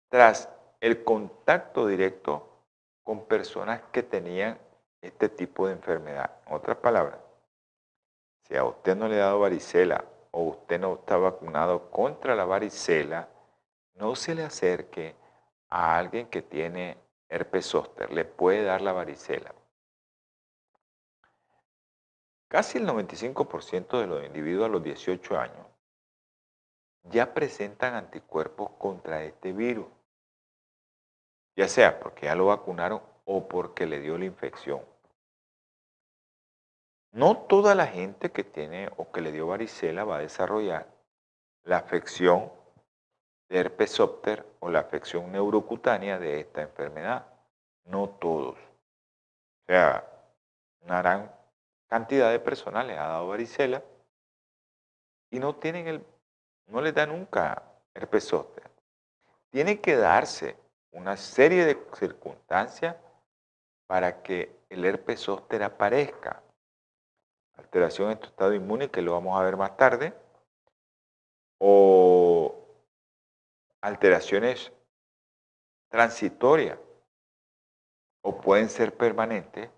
tras 0.09 0.49
el 0.81 1.05
contacto 1.05 1.87
directo 1.87 2.49
con 3.05 3.27
personas 3.27 3.83
que 3.93 4.03
tenían 4.03 4.59
este 5.01 5.29
tipo 5.29 5.67
de 5.67 5.75
enfermedad. 5.75 6.33
En 6.47 6.55
otras 6.55 6.79
palabras, 6.79 7.19
si 8.43 8.57
a 8.57 8.65
usted 8.65 8.97
no 8.97 9.09
le 9.09 9.21
ha 9.21 9.27
dado 9.27 9.41
varicela 9.41 10.05
o 10.31 10.43
usted 10.43 10.81
no 10.81 10.95
está 10.95 11.17
vacunado 11.17 11.91
contra 11.91 12.35
la 12.35 12.45
varicela, 12.45 13.29
no 13.95 14.17
se 14.17 14.35
le 14.35 14.45
acerque 14.45 15.15
a 15.69 15.97
alguien 15.97 16.27
que 16.29 16.43
tiene 16.43 16.99
herpes 17.35 17.67
zóster, 17.67 18.13
le 18.13 18.25
puede 18.25 18.63
dar 18.63 18.81
la 18.81 18.93
varicela. 18.93 19.53
Casi 22.49 22.79
el 22.79 22.87
95% 22.87 24.01
de 24.01 24.07
los 24.07 24.25
individuos 24.25 24.67
a 24.67 24.69
los 24.69 24.83
18 24.83 25.39
años 25.39 25.67
ya 27.03 27.35
presentan 27.35 27.95
anticuerpos 27.95 28.71
contra 28.79 29.25
este 29.25 29.53
virus. 29.53 29.87
ya 31.57 31.69
sea 31.69 32.01
porque 32.01 32.27
ya 32.27 32.35
lo 32.35 32.47
vacunaron 32.47 33.01
o 33.25 33.47
porque 33.47 33.87
le 33.87 34.01
dio 34.01 34.19
la 34.19 34.25
infección. 34.25 34.81
No 37.13 37.37
toda 37.47 37.77
la 37.77 37.87
gente 37.87 38.33
que 38.33 38.43
tiene 38.43 38.91
o 38.97 39.13
que 39.13 39.21
le 39.21 39.31
dio 39.31 39.47
varicela 39.47 40.05
va 40.05 40.17
a 40.17 40.21
desarrollar 40.21 40.89
la 41.63 41.77
afección 41.79 42.51
de 43.49 43.59
herpes 43.59 43.93
zóster 43.93 44.47
o 44.61 44.71
la 44.71 44.81
afección 44.81 45.31
neurocutánea 45.33 46.19
de 46.19 46.41
esta 46.41 46.63
enfermedad. 46.63 47.27
No 47.85 48.09
todos. 48.09 48.57
O 48.57 49.67
sea, 49.67 50.09
una 50.81 50.99
gran 51.03 51.33
cantidad 51.87 52.31
de 52.31 52.41
personas 52.41 52.87
les 52.87 52.99
ha 52.99 53.07
dado 53.07 53.29
varicela 53.29 53.83
y 55.31 55.39
no 55.39 55.57
tienen 55.57 55.89
el, 55.89 56.05
no 56.67 56.81
les 56.81 56.95
da 56.95 57.07
nunca 57.07 57.63
herpes 57.95 58.25
zóster. 58.25 58.71
Tiene 59.51 59.81
que 59.81 59.97
darse 59.97 60.57
una 60.91 61.17
serie 61.17 61.65
de 61.65 61.79
circunstancias 61.95 62.97
para 63.87 64.23
que 64.23 64.55
el 64.69 64.85
herpes 64.85 65.21
zóster 65.21 65.63
aparezca. 65.63 66.43
Alteración 67.57 68.11
en 68.11 68.19
tu 68.19 68.27
estado 68.27 68.53
inmune, 68.53 68.91
que 68.91 69.03
lo 69.03 69.13
vamos 69.13 69.39
a 69.39 69.45
ver 69.45 69.57
más 69.57 69.77
tarde, 69.77 70.13
o 71.59 71.94
alteraciones 73.85 74.73
transitorias, 75.91 76.79
o 78.23 78.41
pueden 78.41 78.71
ser 78.71 78.97
permanentes 78.97 79.69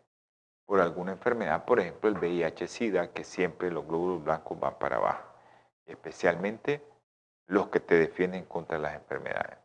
por 0.65 0.81
alguna 0.81 1.11
enfermedad, 1.11 1.65
por 1.65 1.81
ejemplo 1.81 2.09
el 2.09 2.17
VIH-Sida, 2.17 3.13
que 3.13 3.25
siempre 3.25 3.69
los 3.69 3.85
glóbulos 3.85 4.23
blancos 4.23 4.61
van 4.61 4.79
para 4.79 4.99
abajo, 4.99 5.35
especialmente 5.87 6.87
los 7.49 7.69
que 7.69 7.81
te 7.81 7.97
defienden 7.97 8.45
contra 8.45 8.79
las 8.79 8.95
enfermedades. 8.95 9.59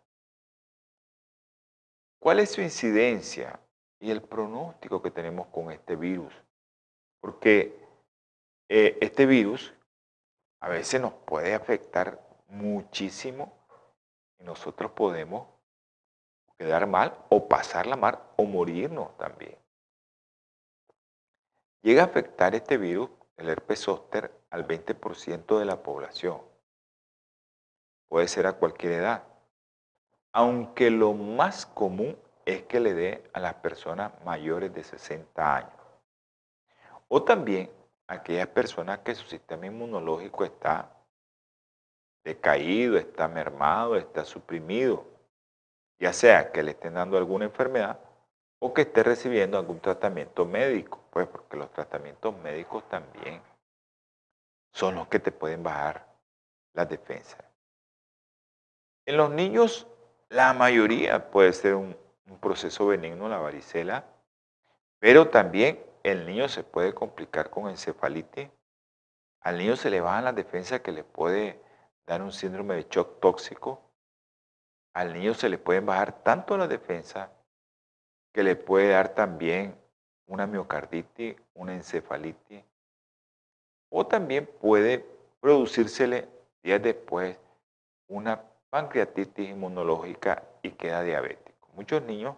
¿Cuál 2.19 2.39
es 2.39 2.49
su 2.49 2.61
incidencia 2.61 3.59
y 3.99 4.09
el 4.09 4.23
pronóstico 4.23 5.03
que 5.03 5.11
tenemos 5.11 5.47
con 5.49 5.71
este 5.71 5.95
virus? 5.95 6.33
Porque 7.19 7.79
eh, 8.69 8.97
este 9.01 9.27
virus 9.27 9.71
a 10.61 10.69
veces 10.69 10.99
nos 10.99 11.13
puede 11.13 11.53
afectar 11.53 12.19
muchísimo 12.47 13.60
nosotros 14.43 14.91
podemos 14.91 15.47
quedar 16.57 16.87
mal 16.87 17.17
o 17.29 17.47
pasarla 17.47 17.95
mal 17.95 18.19
o 18.35 18.43
morirnos 18.45 19.17
también. 19.17 19.57
Llega 21.81 22.03
a 22.03 22.05
afectar 22.05 22.53
este 22.53 22.77
virus, 22.77 23.09
el 23.37 23.49
herpes 23.49 23.79
zóster, 23.79 24.31
al 24.51 24.67
20% 24.67 25.57
de 25.57 25.65
la 25.65 25.81
población. 25.81 26.41
Puede 28.07 28.27
ser 28.27 28.45
a 28.45 28.53
cualquier 28.53 28.93
edad. 28.93 29.23
Aunque 30.33 30.91
lo 30.91 31.13
más 31.13 31.65
común 31.65 32.17
es 32.45 32.63
que 32.63 32.79
le 32.79 32.93
dé 32.93 33.23
a 33.33 33.39
las 33.39 33.55
personas 33.55 34.11
mayores 34.23 34.73
de 34.73 34.83
60 34.83 35.55
años. 35.55 35.81
O 37.07 37.23
también 37.23 37.71
a 38.07 38.15
aquellas 38.15 38.47
personas 38.47 38.99
que 38.99 39.15
su 39.15 39.25
sistema 39.27 39.65
inmunológico 39.65 40.43
está 40.43 40.90
decaído, 42.23 42.97
está 42.97 43.27
mermado, 43.27 43.95
está 43.95 44.25
suprimido. 44.25 45.05
Ya 45.99 46.13
sea 46.13 46.51
que 46.51 46.63
le 46.63 46.71
estén 46.71 46.95
dando 46.95 47.17
alguna 47.17 47.45
enfermedad 47.45 47.99
o 48.59 48.73
que 48.73 48.81
esté 48.81 49.03
recibiendo 49.03 49.57
algún 49.57 49.79
tratamiento 49.79 50.45
médico, 50.45 51.03
pues 51.11 51.27
porque 51.27 51.57
los 51.57 51.71
tratamientos 51.71 52.37
médicos 52.39 52.87
también 52.89 53.41
son 54.73 54.95
los 54.95 55.07
que 55.07 55.19
te 55.19 55.31
pueden 55.31 55.63
bajar 55.63 56.07
las 56.73 56.87
defensas. 56.87 57.43
En 59.05 59.17
los 59.17 59.31
niños, 59.31 59.87
la 60.29 60.53
mayoría 60.53 61.31
puede 61.31 61.53
ser 61.53 61.75
un, 61.75 61.99
proceso 62.39 62.87
benigno, 62.87 63.27
la 63.27 63.39
varicela, 63.39 64.05
pero 64.99 65.27
también 65.27 65.83
el 66.01 66.25
niño 66.25 66.47
se 66.47 66.63
puede 66.63 66.93
complicar 66.93 67.49
con 67.49 67.69
encefalitis. 67.69 68.49
Al 69.41 69.57
niño 69.57 69.75
se 69.75 69.89
le 69.89 69.99
bajan 69.99 70.23
las 70.23 70.35
defensas 70.35 70.79
que 70.79 70.93
le 70.93 71.03
puede 71.03 71.61
dar 72.11 72.21
un 72.21 72.33
síndrome 72.33 72.75
de 72.75 72.87
shock 72.89 73.21
tóxico. 73.21 73.79
Al 74.93 75.13
niño 75.13 75.33
se 75.33 75.47
le 75.47 75.57
pueden 75.57 75.85
bajar 75.85 76.23
tanto 76.23 76.57
las 76.57 76.67
defensas 76.67 77.29
que 78.33 78.43
le 78.43 78.57
puede 78.57 78.89
dar 78.89 79.15
también 79.15 79.73
una 80.27 80.45
miocarditis, 80.45 81.37
una 81.53 81.73
encefalitis, 81.73 82.63
o 83.89 84.05
también 84.05 84.45
puede 84.45 85.05
producírsele 85.39 86.27
días 86.61 86.81
después 86.81 87.37
una 88.09 88.41
pancreatitis 88.69 89.49
inmunológica 89.49 90.43
y 90.61 90.71
queda 90.71 91.03
diabético. 91.03 91.69
Muchos 91.75 92.03
niños 92.03 92.35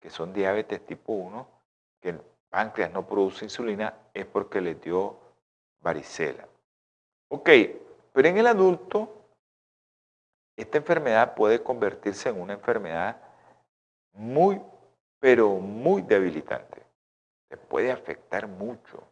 que 0.00 0.10
son 0.10 0.32
diabetes 0.32 0.84
tipo 0.84 1.12
1, 1.12 1.46
que 2.00 2.08
el 2.08 2.20
páncreas 2.50 2.92
no 2.92 3.06
produce 3.06 3.44
insulina, 3.44 3.94
es 4.12 4.26
porque 4.26 4.60
les 4.60 4.80
dio 4.80 5.16
varicela. 5.80 6.48
Ok, 7.28 7.50
pero 8.12 8.28
en 8.28 8.38
el 8.38 8.46
adulto, 8.46 9.26
esta 10.56 10.78
enfermedad 10.78 11.34
puede 11.34 11.62
convertirse 11.62 12.28
en 12.28 12.40
una 12.40 12.52
enfermedad 12.52 13.20
muy 14.12 14.60
pero 15.22 15.50
muy 15.50 16.02
debilitante. 16.02 16.82
Te 17.48 17.56
puede 17.56 17.92
afectar 17.92 18.48
mucho, 18.48 19.06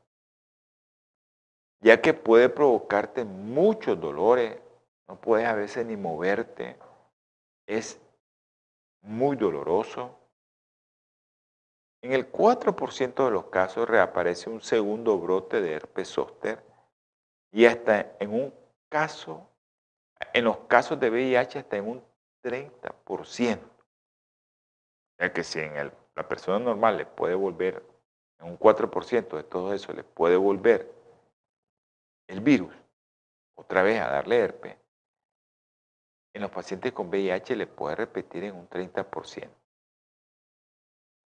ya 1.80 2.02
que 2.02 2.12
puede 2.12 2.48
provocarte 2.48 3.24
muchos 3.24 4.00
dolores, 4.00 4.58
no 5.06 5.20
puedes 5.20 5.46
a 5.46 5.54
veces 5.54 5.86
ni 5.86 5.96
moverte, 5.96 6.76
es 7.64 8.00
muy 9.02 9.36
doloroso. 9.36 10.18
En 12.02 12.12
el 12.12 12.32
4% 12.32 13.24
de 13.26 13.30
los 13.30 13.44
casos 13.46 13.88
reaparece 13.88 14.50
un 14.50 14.60
segundo 14.60 15.16
brote 15.16 15.60
de 15.60 15.74
herpes 15.74 16.08
zóster 16.08 16.60
y 17.52 17.66
hasta 17.66 18.16
en 18.18 18.34
un 18.34 18.59
caso, 18.90 19.48
en 20.34 20.44
los 20.44 20.58
casos 20.66 21.00
de 21.00 21.08
VIH 21.08 21.60
hasta 21.60 21.78
en 21.78 21.88
un 21.88 22.04
30%. 22.42 23.58
Ya 25.18 25.32
que 25.32 25.42
si 25.42 25.60
en 25.60 25.76
el 25.76 25.92
la 26.20 26.28
persona 26.28 26.58
normal 26.58 26.98
le 26.98 27.06
puede 27.06 27.34
volver, 27.34 27.82
en 28.40 28.48
un 28.48 28.58
4% 28.58 29.36
de 29.38 29.44
todo 29.44 29.72
eso 29.72 29.92
le 29.94 30.04
puede 30.04 30.36
volver 30.36 30.92
el 32.28 32.40
virus, 32.40 32.74
otra 33.56 33.82
vez 33.82 34.00
a 34.02 34.10
darle 34.10 34.38
herpes, 34.38 34.76
en 36.34 36.42
los 36.42 36.50
pacientes 36.50 36.92
con 36.92 37.08
VIH 37.08 37.56
le 37.56 37.66
puede 37.66 37.96
repetir 37.96 38.44
en 38.44 38.54
un 38.54 38.68
30%. 38.68 39.50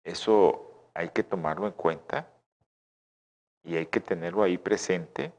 Eso 0.03 0.91
hay 0.93 1.09
que 1.09 1.23
tomarlo 1.23 1.65
en 1.65 1.73
cuenta 1.73 2.31
y 3.63 3.75
hay 3.75 3.87
que 3.87 3.99
tenerlo 3.99 4.43
ahí 4.43 4.59
presente. 4.59 5.33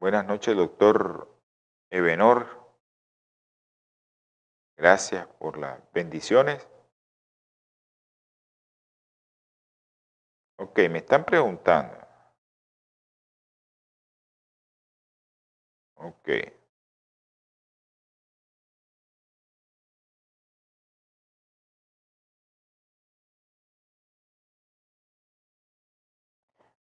Buenas 0.00 0.24
noches, 0.26 0.54
doctor 0.56 1.28
Ebenor. 1.90 2.46
Gracias 4.76 5.26
por 5.26 5.58
las 5.58 5.80
bendiciones. 5.92 6.68
Ok, 10.56 10.78
me 10.88 10.98
están 10.98 11.24
preguntando. 11.24 11.96
Ok. 15.96 16.28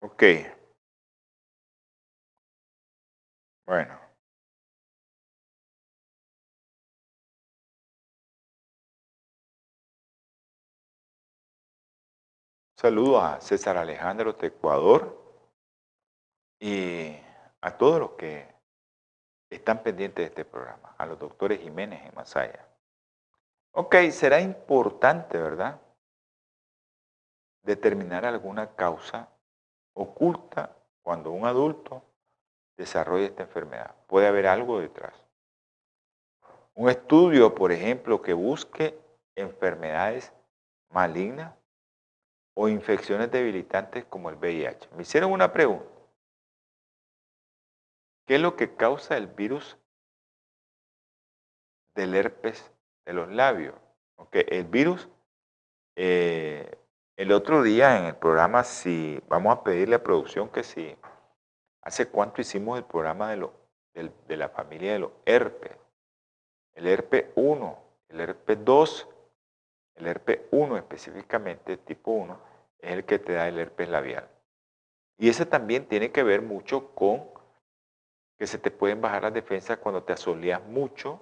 Ok. 0.00 0.22
Bueno. 3.66 3.98
Saludo 12.76 13.20
a 13.20 13.40
César 13.40 13.78
Alejandro 13.78 14.34
de 14.34 14.48
Ecuador 14.48 15.18
y 16.60 17.16
a 17.62 17.78
todos 17.78 17.98
los 17.98 18.10
que 18.12 18.54
están 19.48 19.82
pendientes 19.82 20.22
de 20.22 20.28
este 20.28 20.44
programa, 20.44 20.94
a 20.98 21.06
los 21.06 21.18
doctores 21.18 21.60
Jiménez 21.60 22.04
en 22.04 22.14
Masaya. 22.14 22.68
Ok, 23.72 23.96
será 24.10 24.40
importante, 24.40 25.38
¿verdad? 25.38 25.80
Determinar 27.62 28.26
alguna 28.26 28.74
causa 28.74 29.30
oculta 29.94 30.76
cuando 31.02 31.30
un 31.30 31.46
adulto 31.46 32.02
desarrolla 32.76 33.26
esta 33.26 33.42
enfermedad. 33.42 33.94
Puede 34.06 34.26
haber 34.26 34.46
algo 34.46 34.80
detrás. 34.80 35.14
Un 36.74 36.90
estudio, 36.90 37.54
por 37.54 37.72
ejemplo, 37.72 38.20
que 38.20 38.32
busque 38.32 38.98
enfermedades 39.36 40.32
malignas 40.90 41.54
o 42.56 42.68
infecciones 42.68 43.30
debilitantes 43.30 44.04
como 44.04 44.30
el 44.30 44.36
VIH. 44.36 44.88
Me 44.96 45.02
hicieron 45.02 45.32
una 45.32 45.52
pregunta. 45.52 45.86
¿Qué 48.26 48.36
es 48.36 48.40
lo 48.40 48.56
que 48.56 48.74
causa 48.74 49.16
el 49.16 49.26
virus 49.26 49.76
del 51.94 52.14
herpes 52.14 52.72
de 53.06 53.12
los 53.12 53.30
labios. 53.30 53.74
Okay. 54.16 54.44
El 54.48 54.64
virus, 54.64 55.08
eh, 55.96 56.78
el 57.16 57.32
otro 57.32 57.62
día 57.62 57.98
en 57.98 58.06
el 58.06 58.16
programa, 58.16 58.64
si 58.64 59.20
vamos 59.28 59.56
a 59.56 59.62
pedirle 59.62 59.96
a 59.96 60.02
producción 60.02 60.48
que 60.48 60.62
si, 60.62 60.96
¿hace 61.84 62.08
cuánto 62.08 62.40
hicimos 62.40 62.78
el 62.78 62.84
programa 62.84 63.30
de, 63.30 64.36
la 64.36 64.48
familia 64.48 64.94
de 64.94 64.98
los 64.98 65.12
herpes? 65.24 65.72
El 66.74 66.88
herpes 66.88 67.26
1, 67.36 67.78
el 68.08 68.20
herpes 68.20 68.58
2, 68.64 69.08
el 69.96 70.06
herpes 70.06 70.40
1 70.50 70.76
específicamente, 70.76 71.76
tipo 71.76 72.10
1, 72.12 72.40
es 72.78 72.92
el 72.92 73.04
que 73.04 73.18
te 73.18 73.34
da 73.34 73.46
el 73.46 73.58
herpes 73.58 73.88
labial. 73.88 74.28
Y 75.18 75.28
ese 75.28 75.46
también 75.46 75.86
tiene 75.86 76.10
que 76.10 76.22
ver 76.22 76.42
mucho 76.42 76.94
con 76.94 77.28
que 78.36 78.46
se 78.46 78.58
te 78.58 78.70
pueden 78.70 79.00
bajar 79.00 79.22
las 79.22 79.34
defensas 79.34 79.78
cuando 79.78 80.02
te 80.02 80.12
asoleas 80.12 80.62
mucho. 80.64 81.20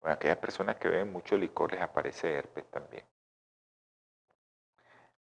Bueno, 0.00 0.14
aquellas 0.14 0.38
personas 0.38 0.76
que 0.76 0.88
beben 0.88 1.12
mucho 1.12 1.36
licor 1.36 1.72
les 1.72 1.82
aparece 1.82 2.32
herpes 2.32 2.64
también. 2.70 3.04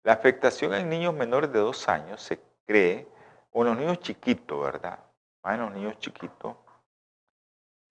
La 0.02 0.12
afectación 0.12 0.74
en 0.74 0.88
niños 0.88 1.14
menores 1.14 1.52
de 1.52 1.58
dos 1.58 1.88
años 1.88 2.22
se 2.22 2.40
cree, 2.66 3.06
o 3.52 3.64
los 3.64 3.76
niños 3.76 4.00
chiquitos, 4.00 4.60
¿verdad? 4.62 4.98
Más 5.42 5.54
en 5.54 5.60
los 5.60 5.72
niños 5.72 5.98
chiquitos, 5.98 6.56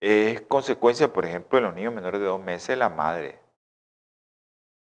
es 0.00 0.40
consecuencia, 0.42 1.12
por 1.12 1.26
ejemplo, 1.26 1.58
en 1.58 1.64
los 1.64 1.74
niños 1.74 1.92
menores 1.92 2.20
de 2.20 2.26
dos 2.26 2.40
meses, 2.40 2.76
la 2.78 2.88
madre. 2.88 3.38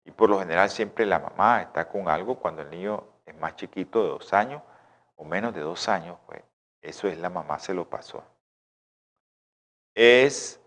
Y 0.03 0.11
por 0.11 0.29
lo 0.29 0.39
general 0.39 0.69
siempre 0.69 1.05
la 1.05 1.19
mamá 1.19 1.61
está 1.61 1.87
con 1.87 2.09
algo 2.09 2.37
cuando 2.37 2.61
el 2.61 2.69
niño 2.69 3.03
es 3.25 3.35
más 3.37 3.55
chiquito 3.55 4.03
de 4.03 4.09
dos 4.09 4.33
años 4.33 4.61
o 5.15 5.23
menos 5.23 5.53
de 5.53 5.61
dos 5.61 5.87
años, 5.87 6.17
pues 6.25 6.43
eso 6.81 7.07
es 7.07 7.17
la 7.17 7.29
mamá 7.29 7.57
se 7.59 7.73
lo 7.73 7.89
pasó. 7.89 8.23
Es, 9.95 10.61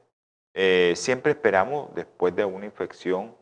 eh, 0.55 0.94
siempre 0.97 1.33
esperamos 1.33 1.94
después 1.94 2.35
de 2.35 2.44
una 2.44 2.64
infección 2.64 3.37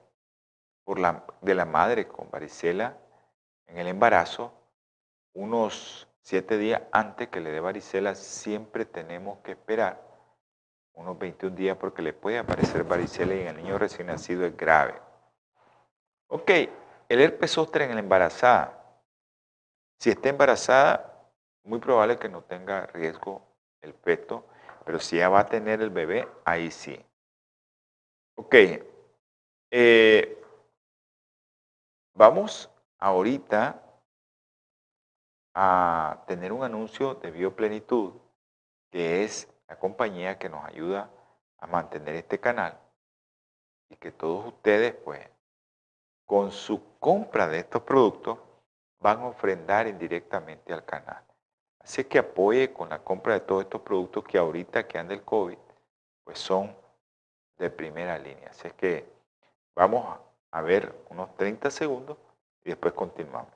por 0.85 0.99
la, 0.99 1.25
de 1.41 1.55
la 1.55 1.65
madre 1.65 2.07
con 2.09 2.31
varicela 2.31 2.99
en 3.67 3.79
el 3.79 3.87
embarazo, 3.87 4.53
unos 5.33 6.09
siete 6.27 6.59
días 6.59 6.83
antes 6.91 7.29
que 7.29 7.41
le 7.41 7.53
dé 7.53 7.61
varicela, 7.61 8.17
siempre 8.17 8.85
tenemos 8.85 9.39
que 9.45 9.53
esperar 9.53 10.03
unos 10.95 11.17
21 11.17 11.55
días 11.55 11.77
porque 11.77 12.03
le 12.03 12.15
puede 12.15 12.39
aparecer 12.39 12.83
varicela 12.83 13.33
y 13.33 13.43
en 13.43 13.47
el 13.47 13.57
niño 13.59 13.79
recién 13.79 14.09
nacido 14.09 14.45
es 14.45 14.57
grave. 14.57 15.01
Ok, 16.27 16.51
el 17.09 17.21
herpes 17.21 17.53
zóster 17.53 17.83
en 17.83 17.95
la 17.95 18.01
embarazada. 18.01 18.77
Si 20.01 20.11
está 20.11 20.31
embarazada, 20.31 21.31
muy 21.63 21.79
probable 21.79 22.19
que 22.19 22.29
no 22.29 22.43
tenga 22.43 22.87
riesgo 22.87 23.47
el 23.81 23.95
feto, 23.95 24.49
pero 24.85 24.99
si 24.99 25.19
ya 25.19 25.29
va 25.29 25.39
a 25.39 25.47
tener 25.47 25.81
el 25.81 25.91
bebé, 25.91 26.29
ahí 26.45 26.73
sí. 26.73 27.01
Ok, 28.35 28.57
eh, 29.71 30.43
vamos 32.15 32.69
ahorita 32.99 33.86
a 35.59 36.23
tener 36.27 36.53
un 36.53 36.65
anuncio 36.65 37.15
de 37.15 37.31
Bioplenitud, 37.31 38.13
que 38.91 39.25
es 39.25 39.49
la 39.69 39.79
compañía 39.79 40.39
que 40.39 40.51
nos 40.51 40.63
ayuda 40.67 41.11
a 41.57 41.67
mantener 41.67 42.15
este 42.15 42.39
canal 42.39 42.79
y 43.89 43.97
que 43.97 44.13
todos 44.13 44.49
ustedes, 44.49 44.93
pues, 44.97 45.27
con 46.27 46.53
su 46.53 46.99
compra 46.99 47.49
de 47.49 47.61
estos 47.61 47.81
productos, 47.83 48.39
van 49.01 49.21
a 49.21 49.29
ofrendar 49.29 49.87
indirectamente 49.87 50.75
al 50.75 50.85
canal. 50.85 51.25
Así 51.81 52.05
que 52.05 52.19
apoye 52.19 52.75
con 52.75 52.91
la 52.91 53.03
compra 53.03 53.33
de 53.33 53.41
todos 53.41 53.65
estos 53.65 53.81
productos 53.81 54.25
que 54.25 54.37
ahorita 54.37 54.87
que 54.87 54.99
anda 54.99 55.15
el 55.15 55.23
COVID, 55.23 55.59
pues 56.23 56.39
son 56.39 56.77
de 57.57 57.71
primera 57.71 58.19
línea. 58.19 58.51
Así 58.51 58.71
que 58.73 59.11
vamos 59.75 60.19
a 60.51 60.61
ver 60.61 60.95
unos 61.09 61.35
30 61.37 61.71
segundos 61.71 62.19
y 62.63 62.71
después 62.71 62.93
continuamos. 62.93 63.56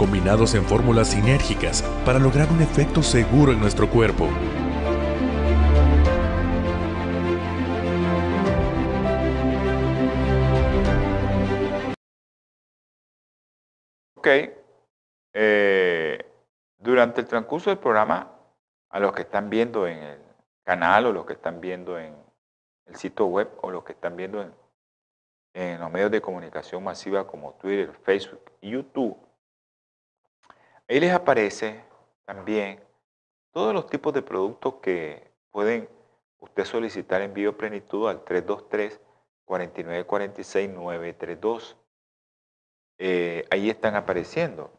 combinados 0.00 0.54
en 0.54 0.64
fórmulas 0.64 1.08
sinérgicas 1.08 1.82
para 2.06 2.18
lograr 2.18 2.50
un 2.50 2.62
efecto 2.62 3.02
seguro 3.02 3.52
en 3.52 3.60
nuestro 3.60 3.90
cuerpo. 3.90 4.30
Ok. 14.16 14.26
Eh, 15.34 16.18
durante 16.78 17.20
el 17.20 17.26
transcurso 17.26 17.68
del 17.68 17.78
programa, 17.78 18.32
a 18.88 19.00
los 19.00 19.12
que 19.12 19.20
están 19.20 19.50
viendo 19.50 19.86
en 19.86 19.98
el 19.98 20.22
canal 20.64 21.04
o 21.04 21.12
los 21.12 21.26
que 21.26 21.34
están 21.34 21.60
viendo 21.60 21.98
en 21.98 22.14
el 22.86 22.96
sitio 22.96 23.26
web 23.26 23.50
o 23.60 23.70
los 23.70 23.84
que 23.84 23.92
están 23.92 24.16
viendo 24.16 24.40
en, 24.40 24.54
en 25.52 25.78
los 25.78 25.90
medios 25.90 26.10
de 26.10 26.22
comunicación 26.22 26.82
masiva 26.82 27.26
como 27.26 27.52
Twitter, 27.60 27.92
Facebook 28.02 28.50
YouTube, 28.62 29.29
ahí 30.90 31.00
les 31.00 31.12
aparece 31.12 31.82
también 32.26 32.80
todos 33.52 33.72
los 33.72 33.86
tipos 33.86 34.12
de 34.12 34.22
productos 34.22 34.74
que 34.82 35.32
pueden 35.50 35.88
usted 36.38 36.64
solicitar 36.64 37.22
en 37.22 37.32
Bioplenitud 37.32 38.08
al 38.08 38.22
323 38.24 39.00
4946 39.46 40.70
932. 40.70 41.76
ahí 43.50 43.70
están 43.70 43.94
apareciendo. 43.94 44.70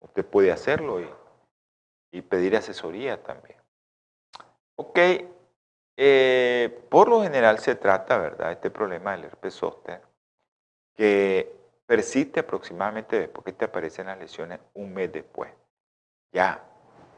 Usted 0.00 0.24
puede 0.26 0.52
hacerlo 0.52 1.00
y 1.00 1.08
y 2.16 2.22
pedir 2.22 2.56
asesoría 2.56 3.22
también. 3.22 3.58
Ok, 4.76 4.98
eh, 5.96 6.86
por 6.90 7.08
lo 7.08 7.22
general 7.22 7.58
se 7.58 7.74
trata, 7.74 8.18
¿verdad? 8.18 8.52
Este 8.52 8.70
problema 8.70 9.12
del 9.12 9.24
herpes 9.24 9.54
zóster, 9.54 10.02
que 10.94 11.54
persiste 11.86 12.40
aproximadamente 12.40 13.18
después 13.18 13.44
que 13.44 13.52
te 13.52 13.64
aparecen 13.64 14.06
las 14.06 14.18
lesiones 14.18 14.60
un 14.74 14.92
mes 14.92 15.12
después. 15.12 15.52
Ya, 16.32 16.62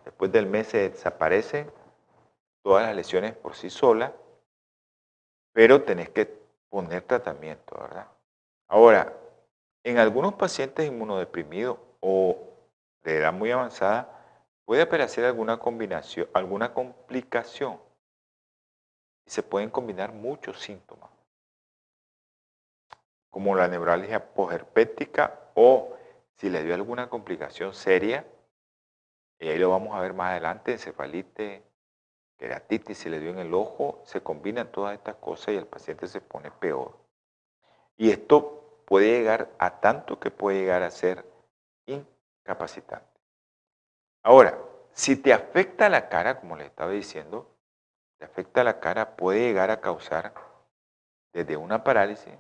después 0.05 0.31
del 0.31 0.47
mes 0.47 0.69
se 0.69 0.91
desaparecen 0.91 1.71
todas 2.63 2.87
las 2.87 2.95
lesiones 2.95 3.35
por 3.35 3.55
sí 3.55 3.71
solas, 3.71 4.13
pero 5.53 5.83
tenés 5.83 6.11
que 6.11 6.27
poner 6.69 7.03
tratamiento, 7.03 7.77
¿verdad? 7.81 8.07
Ahora, 8.69 9.13
en 9.85 9.99
algunos 9.99 10.35
pacientes 10.35 10.87
inmunodeprimidos 10.87 11.79
o 12.01 12.39
de 13.03 13.17
edad 13.17 13.33
muy 13.33 13.51
avanzada, 13.51 14.19
Puede 14.69 14.83
aparecer 14.83 15.25
alguna 15.25 15.57
combinación, 15.57 16.29
alguna 16.35 16.75
complicación 16.75 17.81
y 19.25 19.31
se 19.31 19.43
pueden 19.43 19.71
combinar 19.71 20.13
muchos 20.13 20.61
síntomas, 20.61 20.98
como 23.39 23.55
la 23.55 23.69
neuralgia 23.69 24.35
posherpética 24.35 25.33
o 25.55 25.97
si 26.35 26.51
le 26.51 26.65
dio 26.65 26.75
alguna 26.75 27.09
complicación 27.09 27.73
seria, 27.73 28.27
y 29.39 29.47
ahí 29.49 29.59
lo 29.61 29.71
vamos 29.71 29.95
a 29.95 30.01
ver 30.01 30.13
más 30.13 30.33
adelante, 30.33 30.73
encefalitis, 30.73 31.63
queratitis, 32.37 32.99
si 32.99 33.09
le 33.09 33.21
dio 33.21 33.31
en 33.31 33.39
el 33.39 33.55
ojo, 33.55 34.03
se 34.05 34.25
combinan 34.25 34.73
todas 34.73 34.95
estas 34.95 35.15
cosas 35.15 35.55
y 35.55 35.57
el 35.57 35.69
paciente 35.69 36.09
se 36.09 36.21
pone 36.21 36.51
peor. 36.51 36.99
Y 37.97 38.11
esto 38.11 38.83
puede 38.85 39.07
llegar 39.07 39.49
a 39.61 39.79
tanto 39.79 40.19
que 40.19 40.33
puede 40.33 40.59
llegar 40.59 40.83
a 40.83 40.91
ser 40.91 41.25
incapacitante. 41.87 43.21
Ahora, 44.25 44.59
si 44.91 45.15
te 45.15 45.33
afecta 45.33 45.89
la 45.89 46.09
cara, 46.09 46.41
como 46.41 46.57
les 46.57 46.67
estaba 46.67 46.91
diciendo, 46.91 47.55
te 48.19 48.25
afecta 48.25 48.65
la 48.65 48.81
cara, 48.81 49.15
puede 49.15 49.39
llegar 49.39 49.71
a 49.71 49.81
causar 49.81 50.35
desde 51.33 51.57
una 51.57 51.85
parálisis, 51.85 52.35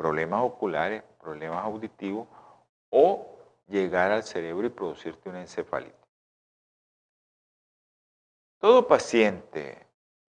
problemas 0.00 0.40
oculares, 0.40 1.02
problemas 1.20 1.62
auditivos 1.62 2.26
o 2.88 3.38
llegar 3.66 4.10
al 4.10 4.22
cerebro 4.22 4.66
y 4.66 4.70
producirte 4.70 5.28
una 5.28 5.42
encefalitis. 5.42 6.00
Todo 8.58 8.88
paciente 8.88 9.86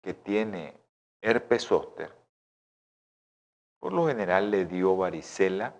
que 0.00 0.14
tiene 0.14 0.80
herpes 1.20 1.66
zóster, 1.66 2.10
por 3.80 3.92
lo 3.92 4.06
general 4.06 4.50
le 4.50 4.64
dio 4.64 4.96
varicela 4.96 5.74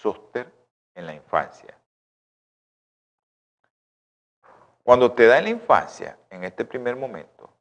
zóster 0.00 0.50
en 0.94 1.04
la 1.04 1.12
infancia. 1.12 1.78
Cuando 4.82 5.12
te 5.12 5.26
da 5.26 5.36
en 5.36 5.44
la 5.44 5.50
infancia, 5.50 6.18
en 6.30 6.44
este 6.44 6.64
primer 6.64 6.96
momento, 6.96 7.52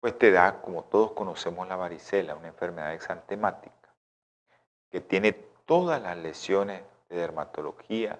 pues 0.00 0.18
te 0.18 0.32
da, 0.32 0.60
como 0.60 0.82
todos 0.86 1.12
conocemos 1.12 1.68
la 1.68 1.76
varicela, 1.76 2.34
una 2.34 2.48
enfermedad 2.48 2.94
exantemática. 2.94 3.79
Que 4.90 5.00
tiene 5.00 5.32
todas 5.32 6.02
las 6.02 6.16
lesiones 6.16 6.82
de 7.08 7.16
dermatología, 7.16 8.18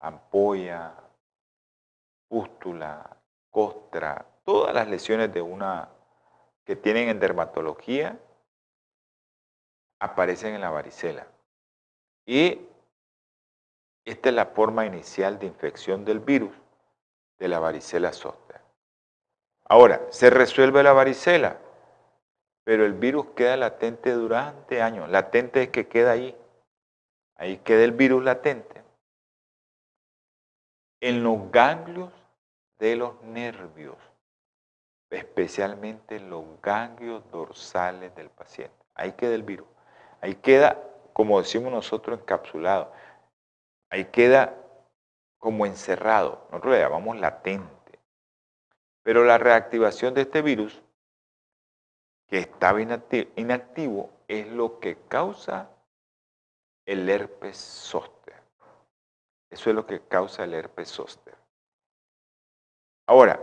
ampolla, 0.00 0.94
pústula, 2.28 3.16
costra, 3.50 4.26
todas 4.44 4.74
las 4.74 4.88
lesiones 4.88 5.32
de 5.32 5.42
una 5.42 5.88
que 6.64 6.76
tienen 6.76 7.08
en 7.08 7.20
dermatología 7.20 8.18
aparecen 10.00 10.54
en 10.54 10.60
la 10.60 10.70
varicela. 10.70 11.26
Y 12.26 12.60
esta 14.04 14.28
es 14.28 14.34
la 14.34 14.46
forma 14.46 14.86
inicial 14.86 15.38
de 15.38 15.46
infección 15.46 16.04
del 16.04 16.20
virus 16.20 16.52
de 17.38 17.48
la 17.48 17.58
varicela 17.58 18.12
zoster. 18.12 18.60
Ahora, 19.64 20.00
se 20.10 20.30
resuelve 20.30 20.82
la 20.82 20.92
varicela, 20.92 21.58
pero 22.70 22.86
el 22.86 22.92
virus 22.92 23.26
queda 23.34 23.56
latente 23.56 24.12
durante 24.12 24.80
años. 24.80 25.10
Latente 25.10 25.64
es 25.64 25.70
que 25.70 25.88
queda 25.88 26.12
ahí. 26.12 26.36
Ahí 27.34 27.56
queda 27.56 27.82
el 27.82 27.90
virus 27.90 28.22
latente. 28.22 28.84
En 31.00 31.24
los 31.24 31.50
ganglios 31.50 32.12
de 32.78 32.94
los 32.94 33.20
nervios, 33.22 33.96
especialmente 35.10 36.14
en 36.14 36.30
los 36.30 36.44
ganglios 36.62 37.28
dorsales 37.32 38.14
del 38.14 38.30
paciente. 38.30 38.76
Ahí 38.94 39.14
queda 39.14 39.34
el 39.34 39.42
virus. 39.42 39.66
Ahí 40.20 40.36
queda, 40.36 40.80
como 41.12 41.40
decimos 41.40 41.72
nosotros, 41.72 42.20
encapsulado. 42.20 42.92
Ahí 43.90 44.04
queda 44.04 44.54
como 45.40 45.66
encerrado. 45.66 46.46
Nosotros 46.52 46.74
le 46.74 46.80
llamamos 46.82 47.18
latente. 47.18 47.98
Pero 49.02 49.24
la 49.24 49.38
reactivación 49.38 50.14
de 50.14 50.20
este 50.20 50.40
virus, 50.40 50.80
que 52.30 52.38
estaba 52.38 52.80
inactivo, 52.80 54.10
es 54.28 54.46
lo 54.46 54.78
que 54.78 54.96
causa 55.08 55.68
el 56.86 57.08
herpes 57.08 57.56
zóster. 57.56 58.40
Eso 59.50 59.70
es 59.70 59.76
lo 59.76 59.84
que 59.84 60.00
causa 60.06 60.44
el 60.44 60.54
herpes 60.54 60.88
zóster. 60.90 61.36
Ahora, 63.08 63.40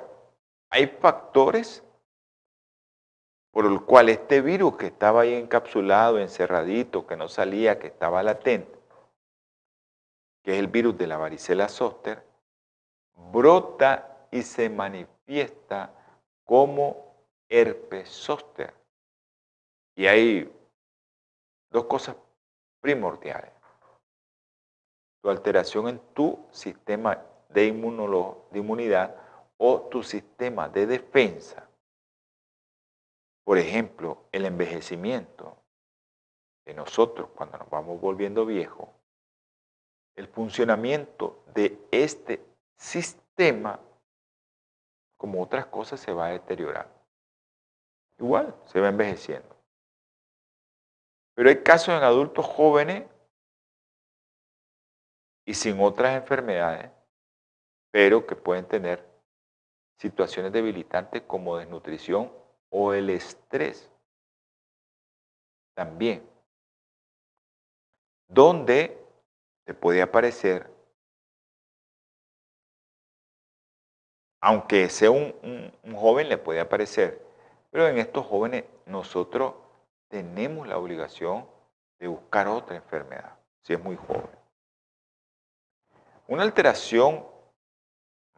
hay 0.69 0.87
factores 0.87 1.83
por 3.51 3.65
el 3.65 3.81
cual 3.81 4.07
este 4.07 4.41
virus 4.41 4.77
que 4.77 4.85
estaba 4.87 5.21
ahí 5.21 5.33
encapsulado, 5.33 6.19
encerradito, 6.19 7.05
que 7.05 7.17
no 7.17 7.27
salía, 7.27 7.79
que 7.79 7.87
estaba 7.87 8.23
latente, 8.23 8.79
que 10.43 10.53
es 10.53 10.59
el 10.59 10.67
virus 10.67 10.97
de 10.97 11.07
la 11.07 11.17
varicela 11.17 11.67
zóster, 11.67 12.23
brota 13.15 14.27
y 14.31 14.43
se 14.43 14.69
manifiesta 14.69 15.91
como 16.45 17.17
herpes 17.49 18.09
zóster. 18.09 18.76
Y 19.97 20.05
hay 20.05 20.55
dos 21.71 21.85
cosas 21.85 22.15
primordiales. 22.79 23.51
Tu 25.23 25.29
alteración 25.29 25.89
en 25.89 25.99
tu 26.13 26.45
sistema 26.51 27.19
de, 27.49 27.65
inmunidad 27.65 29.15
o 29.57 29.81
tu 29.89 30.03
sistema 30.03 30.69
de 30.69 30.85
defensa. 30.85 31.67
Por 33.43 33.57
ejemplo, 33.57 34.25
el 34.31 34.45
envejecimiento 34.45 35.57
de 36.63 36.75
nosotros 36.75 37.29
cuando 37.35 37.57
nos 37.57 37.69
vamos 37.71 37.99
volviendo 37.99 38.45
viejos, 38.45 38.87
el 40.15 40.27
funcionamiento 40.27 41.43
de 41.55 41.75
este 41.89 42.45
sistema, 42.77 43.79
como 45.17 45.41
otras 45.41 45.65
cosas, 45.65 45.99
se 45.99 46.13
va 46.13 46.27
deteriorando. 46.27 46.93
Igual, 48.19 48.55
se 48.65 48.79
va 48.79 48.89
envejeciendo. 48.89 49.56
Pero 51.37 51.49
hay 51.49 51.61
casos 51.61 51.89
en 51.89 52.03
adultos 52.03 52.43
jóvenes 52.47 53.07
y 55.45 55.53
sin 55.53 55.79
otras 55.79 56.15
enfermedades, 56.15 56.91
pero 57.91 58.25
que 58.25 58.35
pueden 58.35 58.67
tener 58.67 59.07
situaciones 59.99 60.51
debilitantes 60.51 61.21
como 61.27 61.57
desnutrición 61.57 62.33
o 62.71 62.91
el 62.91 63.11
estrés. 63.11 63.87
También. 65.75 66.27
Donde 68.27 68.99
te 69.63 69.75
puede 69.75 70.01
aparecer, 70.01 70.67
aunque 74.41 74.89
sea 74.89 75.11
un, 75.11 75.71
joven, 75.95 76.29
le 76.29 76.39
puede 76.39 76.61
aparecer, 76.61 77.23
pero 77.69 77.87
en 77.87 77.99
estos 77.99 78.25
jóvenes 78.25 78.65
nosotros 78.87 79.66
tenemos 80.09 80.67
la 80.67 80.77
obligación 80.77 81.47
de 81.99 82.07
buscar 82.07 82.47
otra 82.47 82.75
enfermedad, 82.75 83.37
si 83.61 83.73
es 83.73 83.83
muy 83.83 83.95
joven. 83.95 84.29
Una 86.27 86.43
alteración 86.43 87.25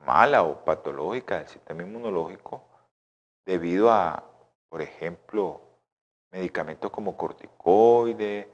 mala 0.05 0.43
o 0.43 0.63
patológica 0.63 1.38
del 1.38 1.47
sistema 1.47 1.84
inmunológico 1.84 2.63
debido 3.45 3.91
a, 3.91 4.24
por 4.70 4.82
ejemplo, 4.82 5.61
medicamentos 6.32 6.91
como 6.91 7.17
corticoides 7.17 8.47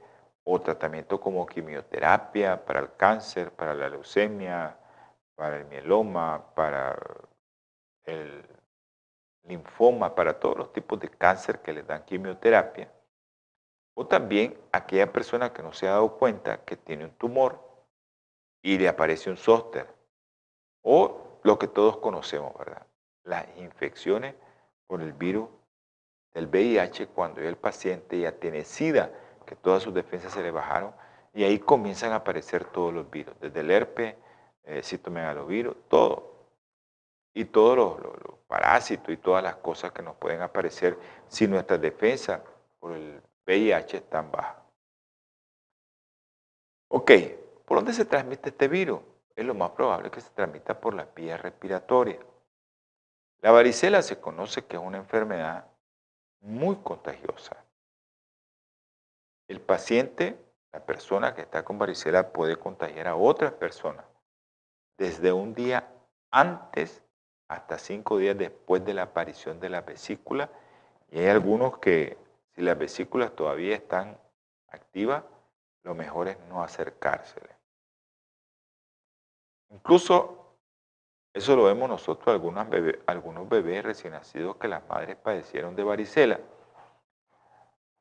o 0.44 0.60
tratamientos 0.60 1.20
como 1.20 1.46
quimioterapia 1.46 2.64
para 2.64 2.80
el 2.80 2.94
cáncer, 2.96 3.52
para 3.52 3.74
la 3.74 3.88
leucemia, 3.88 4.76
para 5.34 5.58
el 5.58 5.66
mieloma, 5.66 6.54
para 6.54 6.96
el 8.04 8.44
linfoma, 9.44 10.14
para 10.14 10.38
todos 10.38 10.56
los 10.56 10.72
tipos 10.72 10.98
de 10.98 11.10
cáncer 11.10 11.60
que 11.60 11.72
les 11.72 11.86
dan 11.86 12.04
quimioterapia. 12.04 12.90
O 13.98 14.06
también 14.06 14.58
aquella 14.72 15.10
persona 15.10 15.54
que 15.54 15.62
no 15.62 15.72
se 15.72 15.88
ha 15.88 15.92
dado 15.92 16.18
cuenta 16.18 16.64
que 16.64 16.76
tiene 16.76 17.06
un 17.06 17.12
tumor 17.12 17.58
y 18.60 18.76
le 18.76 18.88
aparece 18.88 19.30
un 19.30 19.38
zóster. 19.38 19.86
O 20.82 21.38
lo 21.42 21.58
que 21.58 21.66
todos 21.66 21.96
conocemos, 21.96 22.52
¿verdad? 22.58 22.86
Las 23.24 23.46
infecciones 23.56 24.34
por 24.86 25.00
el 25.00 25.14
virus 25.14 25.48
del 26.34 26.46
VIH 26.46 27.06
cuando 27.06 27.40
el 27.40 27.56
paciente 27.56 28.20
ya 28.20 28.32
tiene 28.32 28.64
SIDA, 28.64 29.10
que 29.46 29.56
todas 29.56 29.82
sus 29.82 29.94
defensas 29.94 30.32
se 30.32 30.42
le 30.42 30.50
bajaron, 30.50 30.92
y 31.32 31.44
ahí 31.44 31.58
comienzan 31.58 32.12
a 32.12 32.16
aparecer 32.16 32.66
todos 32.66 32.92
los 32.92 33.10
virus, 33.10 33.34
desde 33.40 33.60
el 33.60 33.70
herpes, 33.70 34.14
el 34.64 34.84
citomegalovirus, 34.84 35.74
todo. 35.88 36.34
Y 37.32 37.46
todos 37.46 37.76
los, 37.76 37.98
los, 38.00 38.36
parásitos 38.46 39.08
y 39.08 39.16
todas 39.16 39.42
las 39.42 39.56
cosas 39.56 39.90
que 39.92 40.02
nos 40.02 40.16
pueden 40.16 40.42
aparecer 40.42 40.98
si 41.28 41.48
nuestras 41.48 41.80
defensas 41.80 42.42
por 42.78 42.92
el 42.92 43.20
VIH 43.46 43.98
están 43.98 44.30
bajas. 44.30 44.56
Ok, 46.88 47.10
¿por 47.64 47.78
dónde 47.78 47.92
se 47.92 48.04
transmite 48.04 48.50
este 48.50 48.68
virus? 48.68 49.00
es 49.36 49.44
lo 49.44 49.54
más 49.54 49.70
probable 49.72 50.10
que 50.10 50.20
se 50.20 50.30
transmita 50.30 50.80
por 50.80 50.94
la 50.94 51.04
vía 51.14 51.36
respiratoria. 51.36 52.18
La 53.42 53.50
varicela 53.50 54.00
se 54.00 54.18
conoce 54.18 54.64
que 54.64 54.76
es 54.76 54.82
una 54.82 54.96
enfermedad 54.96 55.66
muy 56.40 56.76
contagiosa. 56.76 57.62
El 59.46 59.60
paciente, 59.60 60.42
la 60.72 60.84
persona 60.84 61.34
que 61.34 61.42
está 61.42 61.64
con 61.64 61.78
varicela 61.78 62.32
puede 62.32 62.56
contagiar 62.56 63.08
a 63.08 63.16
otras 63.16 63.52
personas 63.52 64.06
desde 64.96 65.32
un 65.32 65.54
día 65.54 65.92
antes 66.30 67.02
hasta 67.48 67.78
cinco 67.78 68.16
días 68.16 68.36
después 68.36 68.84
de 68.84 68.94
la 68.94 69.02
aparición 69.02 69.60
de 69.60 69.68
la 69.68 69.82
vesícula. 69.82 70.50
Y 71.10 71.18
hay 71.18 71.28
algunos 71.28 71.78
que 71.78 72.16
si 72.56 72.62
las 72.62 72.78
vesículas 72.78 73.36
todavía 73.36 73.76
están 73.76 74.18
activas, 74.68 75.22
lo 75.82 75.94
mejor 75.94 76.28
es 76.28 76.38
no 76.48 76.62
acercársele. 76.62 77.54
Incluso 79.68 80.56
eso 81.34 81.54
lo 81.54 81.64
vemos 81.64 81.86
nosotros, 81.86 82.28
algunos 82.28 82.66
bebés, 82.70 82.98
algunos 83.06 83.46
bebés 83.46 83.84
recién 83.84 84.14
nacidos 84.14 84.56
que 84.56 84.68
las 84.68 84.88
madres 84.88 85.16
padecieron 85.16 85.76
de 85.76 85.84
varicela, 85.84 86.40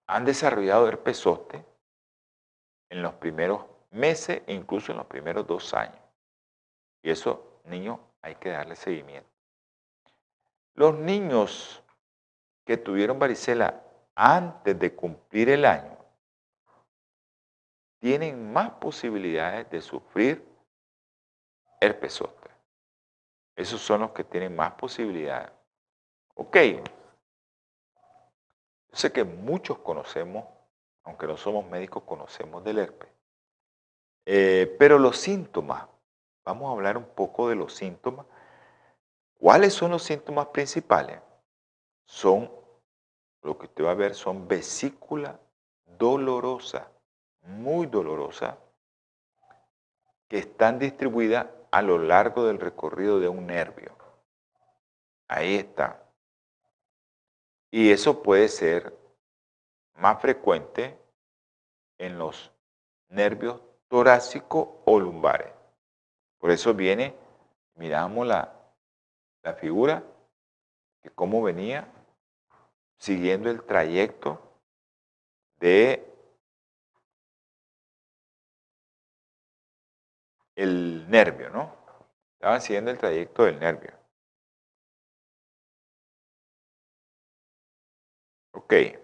han 0.07 0.23
desarrollado 0.23 0.87
herpes 0.87 1.17
zóster 1.17 1.65
en 2.89 3.01
los 3.01 3.13
primeros 3.15 3.65
meses 3.91 4.41
e 4.47 4.53
incluso 4.53 4.93
en 4.93 4.99
los 4.99 5.07
primeros 5.07 5.45
dos 5.45 5.73
años. 5.73 5.99
Y 7.01 7.09
eso, 7.09 7.59
niños, 7.65 7.99
hay 8.21 8.35
que 8.35 8.51
darle 8.51 8.77
seguimiento. 8.77 9.29
Los 10.75 10.95
niños 10.95 11.83
que 12.63 12.77
tuvieron 12.77 13.19
varicela 13.19 13.84
antes 14.15 14.79
de 14.79 14.95
cumplir 14.95 15.49
el 15.49 15.65
año 15.65 15.97
tienen 17.99 18.51
más 18.51 18.71
posibilidades 18.71 19.69
de 19.69 19.81
sufrir 19.81 20.47
herpes 21.81 22.13
zóster. 22.13 22.51
Esos 23.55 23.81
son 23.81 24.01
los 24.01 24.11
que 24.11 24.23
tienen 24.23 24.55
más 24.55 24.73
posibilidades. 24.73 25.51
Ok. 26.35 26.55
Yo 26.55 26.83
sé 28.91 29.11
que 29.11 29.23
muchos 29.23 29.79
conocemos, 29.79 30.45
aunque 31.03 31.27
no 31.27 31.37
somos 31.37 31.65
médicos, 31.65 32.03
conocemos 32.03 32.63
del 32.63 32.79
herpes. 32.79 33.09
Eh, 34.25 34.75
pero 34.79 34.99
los 34.99 35.17
síntomas, 35.17 35.87
vamos 36.43 36.69
a 36.69 36.73
hablar 36.73 36.97
un 36.97 37.05
poco 37.05 37.49
de 37.49 37.55
los 37.55 37.73
síntomas. 37.73 38.25
¿Cuáles 39.39 39.73
son 39.73 39.91
los 39.91 40.03
síntomas 40.03 40.47
principales? 40.47 41.19
Son, 42.05 42.51
lo 43.45 43.57
que 43.59 43.67
usted 43.67 43.85
va 43.85 43.91
a 43.91 43.95
ver, 43.95 44.15
son 44.15 44.47
vesícula 44.47 45.39
dolorosa, 45.85 46.91
muy 47.43 47.85
dolorosas 47.85 48.57
que 50.27 50.39
están 50.39 50.79
distribuidas 50.79 51.45
a 51.69 51.83
lo 51.83 51.99
largo 51.99 52.45
del 52.47 52.59
recorrido 52.59 53.19
de 53.19 53.27
un 53.27 53.45
nervio. 53.45 53.95
Ahí 55.27 55.55
está. 55.55 56.01
Y 57.69 57.91
eso 57.91 58.23
puede 58.23 58.47
ser 58.47 58.97
más 59.93 60.19
frecuente 60.19 60.97
en 61.99 62.17
los 62.17 62.51
nervios 63.09 63.61
torácicos 63.87 64.69
o 64.85 64.99
lumbares. 64.99 65.53
Por 66.39 66.49
eso 66.49 66.73
viene, 66.73 67.13
miramos 67.75 68.25
la, 68.25 68.53
la 69.43 69.53
figura, 69.53 70.03
que 71.03 71.11
cómo 71.11 71.43
venía 71.43 71.87
siguiendo 72.97 73.49
el 73.49 73.63
trayecto 73.63 74.41
de 75.59 76.05
el 80.55 81.09
nervio, 81.09 81.49
¿no? 81.49 81.73
Estaban 82.33 82.61
siguiendo 82.61 82.91
el 82.91 82.97
trayecto 82.97 83.45
del 83.45 83.59
nervio. 83.59 83.93
Ok. 88.53 88.73
Eh, 88.73 88.97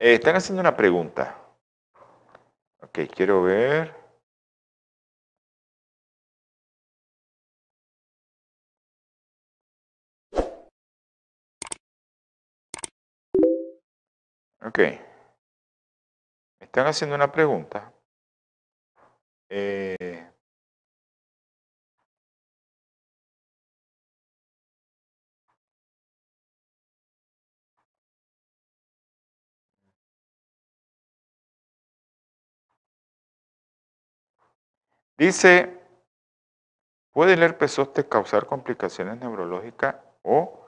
están 0.00 0.36
haciendo 0.36 0.60
una 0.60 0.76
pregunta. 0.76 1.41
Ok, 2.94 3.08
quiero 3.14 3.42
ver. 3.42 3.94
Ok. 14.60 14.78
Me 14.78 16.66
están 16.66 16.86
haciendo 16.86 17.16
una 17.16 17.32
pregunta. 17.32 17.94
Eh, 19.48 20.11
dice, 35.26 35.80
¿puede 37.12 37.34
el 37.34 37.42
herpes 37.42 37.80
causar 38.08 38.46
complicaciones 38.46 39.18
neurológicas 39.18 39.96
o 40.22 40.66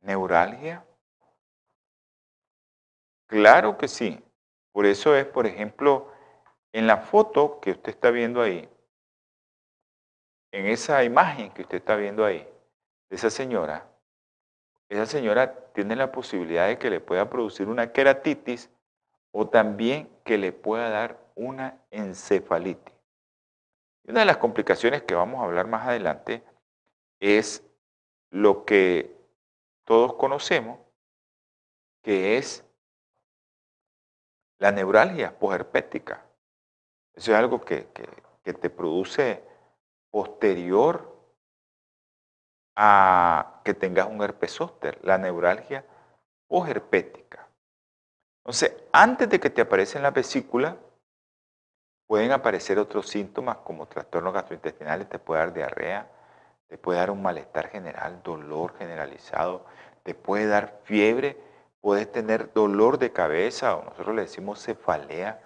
neuralgia? 0.00 0.84
Claro 3.26 3.76
que 3.78 3.88
sí. 3.88 4.22
Por 4.72 4.86
eso 4.86 5.14
es, 5.16 5.26
por 5.26 5.46
ejemplo, 5.46 6.10
en 6.72 6.86
la 6.86 6.98
foto 6.98 7.60
que 7.60 7.72
usted 7.72 7.90
está 7.90 8.10
viendo 8.10 8.40
ahí, 8.40 8.68
en 10.52 10.66
esa 10.66 11.04
imagen 11.04 11.52
que 11.52 11.62
usted 11.62 11.78
está 11.78 11.96
viendo 11.96 12.24
ahí, 12.24 12.48
de 13.08 13.16
esa 13.16 13.30
señora, 13.30 13.88
esa 14.88 15.06
señora 15.06 15.54
tiene 15.72 15.94
la 15.94 16.10
posibilidad 16.10 16.66
de 16.66 16.78
que 16.78 16.90
le 16.90 17.00
pueda 17.00 17.30
producir 17.30 17.68
una 17.68 17.92
queratitis 17.92 18.70
o 19.32 19.48
también 19.48 20.08
que 20.24 20.38
le 20.38 20.52
pueda 20.52 20.90
dar 20.90 21.18
una 21.36 21.78
encefalitis. 21.90 22.99
Y 24.04 24.10
una 24.10 24.20
de 24.20 24.26
las 24.26 24.38
complicaciones 24.38 25.02
que 25.02 25.14
vamos 25.14 25.40
a 25.40 25.44
hablar 25.44 25.66
más 25.66 25.86
adelante 25.86 26.42
es 27.20 27.64
lo 28.30 28.64
que 28.64 29.14
todos 29.84 30.14
conocemos, 30.14 30.78
que 32.02 32.38
es 32.38 32.64
la 34.58 34.72
neuralgia 34.72 35.36
posherpética. 35.38 36.24
Eso 37.14 37.32
es 37.32 37.38
algo 37.38 37.60
que, 37.60 37.88
te 38.42 38.70
produce 38.70 39.44
posterior 40.10 41.16
a 42.74 43.60
que 43.64 43.74
tengas 43.74 44.06
un 44.06 44.22
herpes 44.22 44.52
zóster, 44.52 44.98
la 45.04 45.18
neuralgia 45.18 45.84
posherpética. 46.48 47.48
Entonces, 48.42 48.74
antes 48.92 49.28
de 49.28 49.38
que 49.38 49.50
te 49.50 49.60
aparecen 49.60 50.02
las 50.02 50.12
vesículas, 50.12 50.76
pueden 52.10 52.32
aparecer 52.32 52.76
otros 52.80 53.08
síntomas 53.08 53.58
como 53.58 53.86
trastornos 53.86 54.34
gastrointestinales, 54.34 55.08
te 55.08 55.20
puede 55.20 55.42
dar 55.42 55.52
diarrea, 55.52 56.10
te 56.66 56.76
puede 56.76 56.98
dar 56.98 57.12
un 57.12 57.22
malestar 57.22 57.68
general, 57.68 58.20
dolor 58.24 58.74
generalizado, 58.76 59.64
te 60.02 60.16
puede 60.16 60.48
dar 60.48 60.80
fiebre 60.82 61.36
puedes 61.80 62.10
tener 62.10 62.52
dolor 62.52 62.98
de 62.98 63.12
cabeza 63.12 63.76
o 63.76 63.84
nosotros 63.84 64.16
le 64.16 64.22
decimos 64.22 64.60
cefalea. 64.60 65.40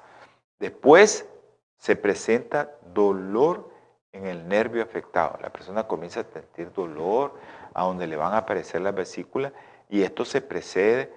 Después 0.59 1.29
se 1.77 1.97
presenta 1.97 2.73
dolor 2.95 3.69
en 4.13 4.27
el 4.27 4.49
nervio 4.49 4.83
afectado. 4.83 5.39
La 5.43 5.51
persona 5.51 5.87
comienza 5.87 6.21
a 6.21 6.25
sentir 6.25 6.73
dolor 6.73 7.35
a 7.75 7.85
donde 7.85 8.07
le 8.07 8.17
van 8.17 8.33
a 8.33 8.39
aparecer 8.39 8.81
las 8.81 8.95
vesículas 8.95 9.53
y 9.91 10.01
esto 10.01 10.25
se 10.25 10.41
precede 10.41 11.13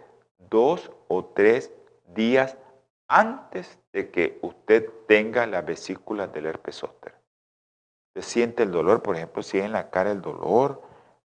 dos 0.50 0.92
o 1.08 1.24
tres 1.24 1.72
días 2.08 2.58
antes 3.08 3.80
de 3.94 4.12
que 4.12 4.40
usted 4.42 4.90
tenga 5.08 5.46
las 5.46 5.66
vesículas 5.66 6.32
del 6.34 6.46
herpes 6.46 6.76
zóster. 6.76 7.16
Se 8.16 8.22
siente 8.22 8.64
el 8.64 8.72
dolor, 8.72 9.02
por 9.02 9.16
ejemplo, 9.16 9.44
si 9.44 9.60
es 9.60 9.66
en 9.66 9.74
la 9.74 9.90
cara 9.90 10.12
el 10.12 10.22
dolor, 10.22 10.82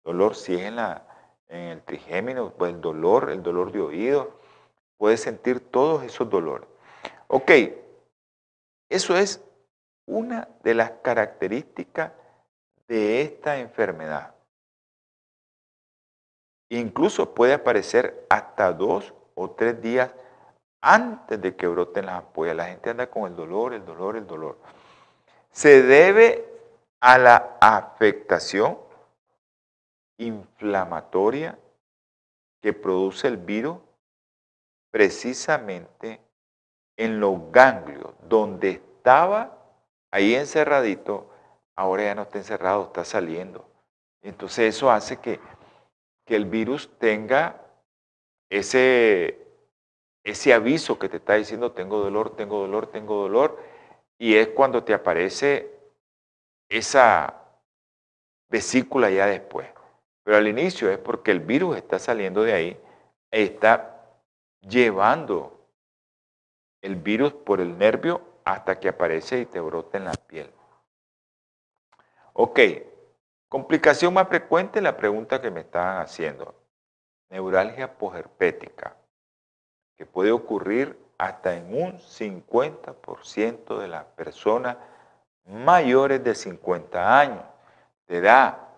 dolor 0.04 0.34
si 0.34 0.54
es 0.54 0.62
en 0.62 0.76
la, 0.76 1.06
en 1.48 1.60
el 1.60 1.82
trigémino, 1.82 2.52
pues 2.54 2.72
el 2.72 2.80
dolor, 2.80 3.30
el 3.30 3.42
dolor 3.42 3.72
de 3.72 3.80
oído, 3.80 4.40
puedes 4.96 5.20
sentir 5.20 5.60
todos 5.60 6.02
esos 6.02 6.28
dolores. 6.28 6.68
Ok, 7.28 7.50
eso 8.88 9.16
es 9.16 9.44
una 10.06 10.48
de 10.62 10.74
las 10.74 10.90
características 11.02 12.12
de 12.86 13.20
esta 13.20 13.58
enfermedad. 13.58 14.34
Incluso 16.70 17.34
puede 17.34 17.54
aparecer 17.54 18.26
hasta 18.30 18.72
dos 18.72 19.14
o 19.34 19.50
tres 19.50 19.80
días 19.80 20.12
antes 20.80 21.40
de 21.40 21.56
que 21.56 21.66
broten 21.66 22.06
las 22.06 22.16
ampollas. 22.16 22.56
La 22.56 22.66
gente 22.66 22.90
anda 22.90 23.08
con 23.08 23.24
el 23.30 23.36
dolor, 23.36 23.74
el 23.74 23.84
dolor, 23.84 24.16
el 24.16 24.26
dolor. 24.26 24.58
Se 25.50 25.82
debe 25.82 26.44
a 27.00 27.18
la 27.18 27.56
afectación 27.60 28.78
inflamatoria 30.18 31.58
que 32.60 32.72
produce 32.72 33.28
el 33.28 33.36
virus 33.36 33.78
precisamente 34.90 36.20
en 36.96 37.20
los 37.20 37.52
ganglios, 37.52 38.12
donde 38.22 38.70
estaba 38.70 39.56
ahí 40.10 40.34
encerradito, 40.34 41.30
ahora 41.76 42.04
ya 42.04 42.14
no 42.14 42.22
está 42.22 42.38
encerrado, 42.38 42.84
está 42.84 43.04
saliendo. 43.04 43.68
Entonces 44.22 44.74
eso 44.74 44.90
hace 44.90 45.18
que, 45.18 45.38
que 46.26 46.34
el 46.34 46.46
virus 46.46 46.90
tenga 46.98 47.62
ese, 48.50 49.47
ese 50.30 50.52
aviso 50.52 50.98
que 50.98 51.08
te 51.08 51.16
está 51.16 51.34
diciendo 51.34 51.72
tengo 51.72 52.00
dolor, 52.00 52.36
tengo 52.36 52.60
dolor, 52.60 52.88
tengo 52.88 53.22
dolor, 53.22 53.58
y 54.18 54.34
es 54.36 54.48
cuando 54.48 54.84
te 54.84 54.92
aparece 54.92 55.70
esa 56.68 57.42
vesícula 58.50 59.10
ya 59.10 59.26
después. 59.26 59.68
Pero 60.22 60.36
al 60.36 60.46
inicio 60.46 60.90
es 60.90 60.98
porque 60.98 61.30
el 61.30 61.40
virus 61.40 61.76
está 61.76 61.98
saliendo 61.98 62.42
de 62.42 62.52
ahí, 62.52 62.80
está 63.30 64.04
llevando 64.60 65.66
el 66.82 66.96
virus 66.96 67.32
por 67.32 67.60
el 67.60 67.78
nervio 67.78 68.20
hasta 68.44 68.78
que 68.78 68.88
aparece 68.88 69.40
y 69.40 69.46
te 69.46 69.60
brota 69.60 69.96
en 69.96 70.04
la 70.04 70.12
piel. 70.12 70.52
Ok, 72.34 72.60
complicación 73.48 74.12
más 74.12 74.28
frecuente, 74.28 74.82
la 74.82 74.96
pregunta 74.96 75.40
que 75.40 75.50
me 75.50 75.60
estaban 75.60 76.02
haciendo. 76.02 76.54
Neuralgia 77.30 77.96
posherpética, 77.96 78.97
que 79.98 80.06
puede 80.06 80.32
ocurrir 80.32 80.98
hasta 81.18 81.54
en 81.54 81.74
un 81.74 81.98
50% 81.98 83.78
de 83.78 83.88
las 83.88 84.04
personas 84.04 84.76
mayores 85.44 86.22
de 86.22 86.34
50 86.34 87.20
años 87.20 87.42
de 88.06 88.18
edad 88.18 88.68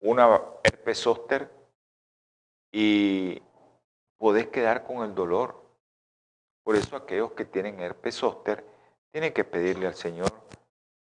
una 0.00 0.40
herpes 0.64 0.98
zóster 0.98 1.50
y 2.72 3.42
podés 4.16 4.48
quedar 4.48 4.84
con 4.84 5.04
el 5.04 5.14
dolor. 5.14 5.62
Por 6.62 6.76
eso 6.76 6.96
aquellos 6.96 7.32
que 7.32 7.44
tienen 7.44 7.80
herpes 7.80 8.16
zóster 8.16 8.64
tienen 9.12 9.32
que 9.32 9.44
pedirle 9.44 9.86
al 9.86 9.94
Señor 9.94 10.32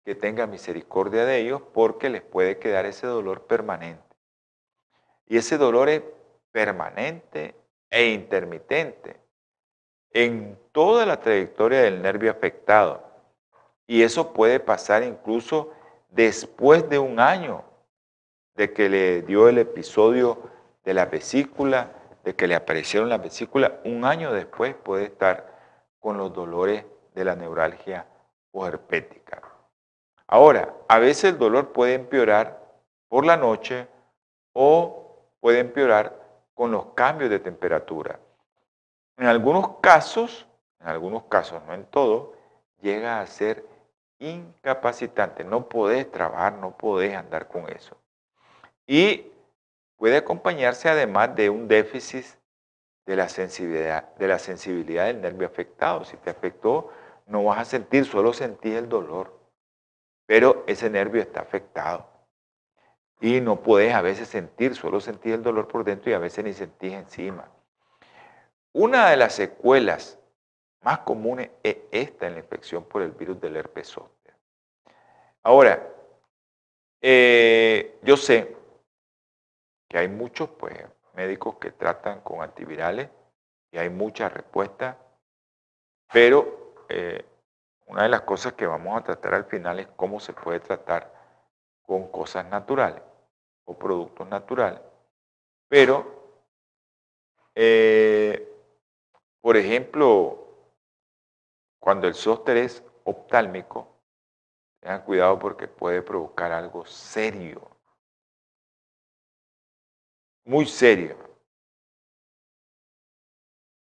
que 0.05 0.15
tenga 0.15 0.47
misericordia 0.47 1.25
de 1.25 1.41
ellos 1.41 1.62
porque 1.73 2.11
les 2.11 2.23
puede 2.23 2.59
quedar 2.59 2.87
ese 2.87 3.07
dolor 3.07 3.47
permanente. 3.47 4.03
Y 5.27 5.39
ese 5.39 5.57
dolor 5.57 5.89
es 5.89 6.03
permanente 6.53 7.57
e 7.95 8.09
intermitente 8.09 9.20
en 10.11 10.59
toda 10.72 11.07
la 11.07 11.20
trayectoria 11.20 11.82
del 11.82 12.03
nervio 12.03 12.32
afectado. 12.32 13.05
Y 13.86 14.03
eso 14.03 14.32
puede 14.32 14.59
pasar 14.59 15.05
incluso 15.05 15.70
después 16.11 16.88
de 16.88 16.99
un 16.99 17.20
año 17.20 17.62
de 18.57 18.72
que 18.72 18.88
le 18.88 19.22
dio 19.22 19.49
el 19.49 19.59
episodio 19.59 20.42
de 20.82 20.92
la 20.92 21.07
vesícula, 21.07 21.92
de 22.24 22.34
que 22.34 22.49
le 22.49 22.57
aparecieron 22.57 23.09
las 23.09 23.22
vesículas, 23.22 23.70
un 23.84 24.05
año 24.05 24.32
después 24.32 24.74
puede 24.74 25.05
estar 25.05 25.55
con 26.01 26.18
los 26.18 26.32
dolores 26.32 26.84
de 27.14 27.24
la 27.24 27.36
neuralgia 27.36 28.09
herpética. 28.53 29.40
Ahora, 30.26 30.74
a 30.88 30.99
veces 30.99 31.32
el 31.32 31.38
dolor 31.38 31.72
puede 31.72 31.95
empeorar 31.95 32.61
por 33.09 33.24
la 33.24 33.36
noche 33.36 33.86
o 34.53 35.28
puede 35.38 35.61
empeorar 35.61 36.24
con 36.55 36.71
los 36.71 36.87
cambios 36.95 37.31
de 37.31 37.41
temperatura. 37.41 38.19
En 39.17 39.27
algunos 39.27 39.79
casos, 39.81 40.47
en 40.81 40.89
algunos 40.89 41.25
casos, 41.25 41.63
no 41.67 41.75
en 41.75 41.85
todo, 41.85 42.35
llega 42.81 43.21
a 43.21 43.27
ser 43.27 43.65
incapacitante. 44.19 45.45
No 45.45 45.69
podés 45.69 46.11
trabajar, 46.11 46.55
no 46.55 46.77
podés 46.77 47.17
andar 47.17 47.49
con 47.49 47.69
eso. 47.69 47.97
Y 48.87 49.31
puede 49.97 50.17
acompañarse 50.17 50.89
además 50.89 51.35
de 51.35 51.51
un 51.51 51.69
déficit 51.69 52.25
de 53.07 53.17
la 53.17 53.29
sensibilidad, 53.29 54.15
de 54.17 54.29
la 54.29 54.39
sensibilidad 54.39 55.07
del 55.07 55.21
nervio 55.21 55.47
afectado. 55.47 56.05
Si 56.05 56.17
te 56.17 56.31
afectó, 56.31 56.91
no 57.27 57.45
vas 57.45 57.59
a 57.59 57.65
sentir, 57.65 58.05
solo 58.05 58.33
sentís 58.33 58.75
el 58.75 58.89
dolor. 58.89 59.39
Pero 60.27 60.65
ese 60.67 60.89
nervio 60.89 61.21
está 61.21 61.41
afectado. 61.41 62.14
Y 63.25 63.41
no 63.41 63.62
puedes 63.62 63.95
a 63.95 64.03
veces 64.03 64.29
sentir, 64.29 64.77
solo 64.77 65.01
sentís 65.01 65.33
el 65.33 65.43
dolor 65.43 65.66
por 65.66 65.83
dentro 65.83 66.11
y 66.11 66.12
a 66.12 66.18
veces 66.18 66.45
ni 66.45 66.53
sentís 66.53 66.93
encima. 66.93 67.49
Una 68.75 69.09
de 69.09 69.16
las 69.16 69.33
secuelas 69.33 70.18
más 70.83 70.99
comunes 70.99 71.49
es 71.62 71.79
esta 71.91 72.27
en 72.27 72.35
la 72.35 72.41
infección 72.41 72.85
por 72.85 73.01
el 73.01 73.12
virus 73.12 73.41
del 73.41 73.57
herpes 73.57 73.89
zóster. 73.89 74.35
Ahora, 75.43 75.89
eh, 77.01 77.99
yo 78.03 78.18
sé 78.18 78.55
que 79.89 79.97
hay 79.97 80.09
muchos 80.09 80.51
pues, 80.51 80.77
médicos 81.14 81.57
que 81.57 81.70
tratan 81.70 82.20
con 82.20 82.43
antivirales 82.43 83.09
y 83.72 83.79
hay 83.79 83.89
muchas 83.89 84.35
respuestas, 84.35 84.99
pero 86.12 86.75
eh, 86.91 87.25
una 87.87 88.03
de 88.03 88.11
las 88.11 88.20
cosas 88.20 88.53
que 88.53 88.66
vamos 88.66 89.01
a 89.01 89.03
tratar 89.03 89.33
al 89.33 89.47
final 89.47 89.81
es 89.81 89.87
cómo 89.97 90.20
se 90.20 90.35
puede 90.35 90.61
tratar 90.61 91.11
con 91.87 92.09
cosas 92.09 92.45
naturales 92.51 93.01
o 93.65 93.79
productos 93.79 94.29
naturales. 94.29 94.81
Pero, 95.69 96.41
eh, 97.55 98.49
por 99.41 99.57
ejemplo, 99.57 100.45
cuando 101.81 102.07
el 102.07 102.15
zóster 102.15 102.57
es 102.57 102.83
oftálmico, 103.05 103.89
tengan 104.81 105.03
cuidado 105.05 105.39
porque 105.39 105.69
puede 105.69 106.03
provocar 106.03 106.53
algo 106.53 106.85
serio, 106.87 107.71
muy 110.45 110.67
serio. 110.67 111.17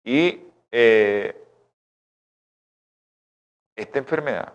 Y 0.04 0.46
eh, 0.72 1.46
esta 3.76 4.00
enfermedad, 4.00 4.54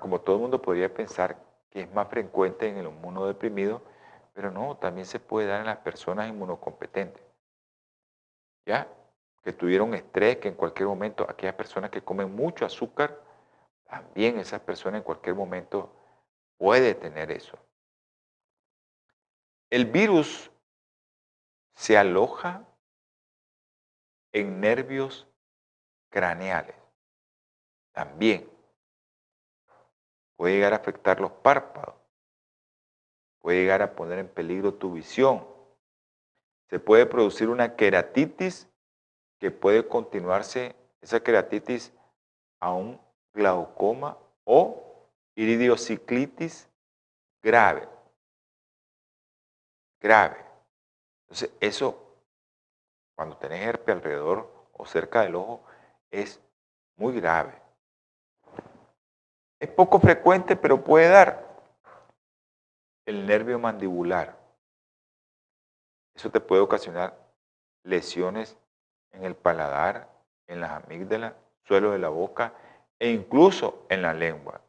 como 0.00 0.20
todo 0.20 0.36
el 0.36 0.42
mundo 0.42 0.60
podría 0.60 0.92
pensar 0.92 1.43
que 1.74 1.80
es 1.80 1.92
más 1.92 2.08
frecuente 2.08 2.68
en 2.68 2.76
el 2.76 2.86
inmunodeprimido, 2.86 3.82
pero 4.32 4.52
no, 4.52 4.76
también 4.76 5.06
se 5.06 5.18
puede 5.18 5.48
dar 5.48 5.58
en 5.58 5.66
las 5.66 5.78
personas 5.78 6.28
inmunocompetentes. 6.28 7.20
¿Ya? 8.64 8.88
Que 9.42 9.52
tuvieron 9.52 9.92
estrés, 9.92 10.36
que 10.36 10.46
en 10.46 10.54
cualquier 10.54 10.86
momento, 10.86 11.26
aquellas 11.28 11.56
personas 11.56 11.90
que 11.90 12.00
comen 12.00 12.32
mucho 12.32 12.64
azúcar, 12.64 13.20
también 13.88 14.38
esas 14.38 14.60
personas 14.60 15.00
en 15.00 15.04
cualquier 15.04 15.34
momento 15.34 15.92
puede 16.58 16.94
tener 16.94 17.32
eso. 17.32 17.58
El 19.68 19.86
virus 19.86 20.52
se 21.74 21.98
aloja 21.98 22.64
en 24.32 24.60
nervios 24.60 25.26
craneales. 26.08 26.76
También 27.92 28.53
puede 30.36 30.54
llegar 30.54 30.72
a 30.72 30.76
afectar 30.76 31.20
los 31.20 31.32
párpados. 31.32 31.94
Puede 33.40 33.60
llegar 33.60 33.82
a 33.82 33.94
poner 33.94 34.18
en 34.18 34.28
peligro 34.28 34.74
tu 34.74 34.92
visión. 34.92 35.46
Se 36.70 36.78
puede 36.78 37.06
producir 37.06 37.48
una 37.48 37.76
queratitis 37.76 38.68
que 39.38 39.50
puede 39.50 39.86
continuarse, 39.86 40.74
esa 41.02 41.20
queratitis, 41.20 41.92
a 42.60 42.72
un 42.72 42.98
glaucoma 43.34 44.16
o 44.44 45.10
iridiociclitis 45.36 46.68
grave. 47.42 47.86
Grave. 50.00 50.36
Entonces, 51.24 51.52
eso, 51.60 52.16
cuando 53.14 53.36
tenés 53.36 53.60
herpes 53.66 53.94
alrededor 53.94 54.50
o 54.72 54.86
cerca 54.86 55.22
del 55.22 55.34
ojo, 55.34 55.64
es 56.10 56.40
muy 56.96 57.20
grave. 57.20 57.63
Es 59.64 59.70
poco 59.70 59.98
frecuente, 59.98 60.56
pero 60.56 60.84
puede 60.84 61.08
dar 61.08 61.42
el 63.06 63.26
nervio 63.26 63.58
mandibular. 63.58 64.36
Eso 66.14 66.30
te 66.30 66.38
puede 66.38 66.60
ocasionar 66.60 67.16
lesiones 67.82 68.58
en 69.12 69.24
el 69.24 69.34
paladar, 69.34 70.06
en 70.48 70.60
las 70.60 70.84
amígdalas, 70.84 71.32
suelo 71.62 71.92
de 71.92 71.98
la 71.98 72.10
boca 72.10 72.52
e 72.98 73.08
incluso 73.08 73.86
en 73.88 74.02
la 74.02 74.12
lengua. 74.12 74.60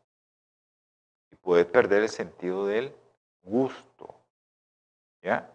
Y 1.30 1.36
puedes 1.36 1.66
perder 1.66 2.04
el 2.04 2.10
sentido 2.10 2.66
del 2.66 2.96
gusto. 3.44 4.16
¿Ya? 5.22 5.52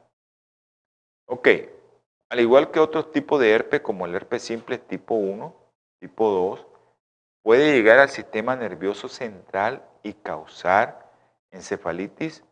Ok. 1.25 1.49
Al 2.29 2.41
igual 2.41 2.71
que 2.71 2.79
otros 2.79 3.11
tipos 3.11 3.41
de 3.41 3.53
herpes, 3.53 3.81
como 3.81 4.05
el 4.05 4.15
herpes 4.15 4.43
simple 4.43 4.77
tipo 4.77 5.15
1, 5.15 5.55
tipo 5.99 6.29
2, 6.29 6.70
puede 7.43 7.73
llegar 7.73 7.99
al 7.99 8.09
sistema 8.09 8.57
nervioso 8.57 9.09
central 9.09 9.85
y 10.03 10.13
causar 10.15 11.11
encefalitis 11.51 12.45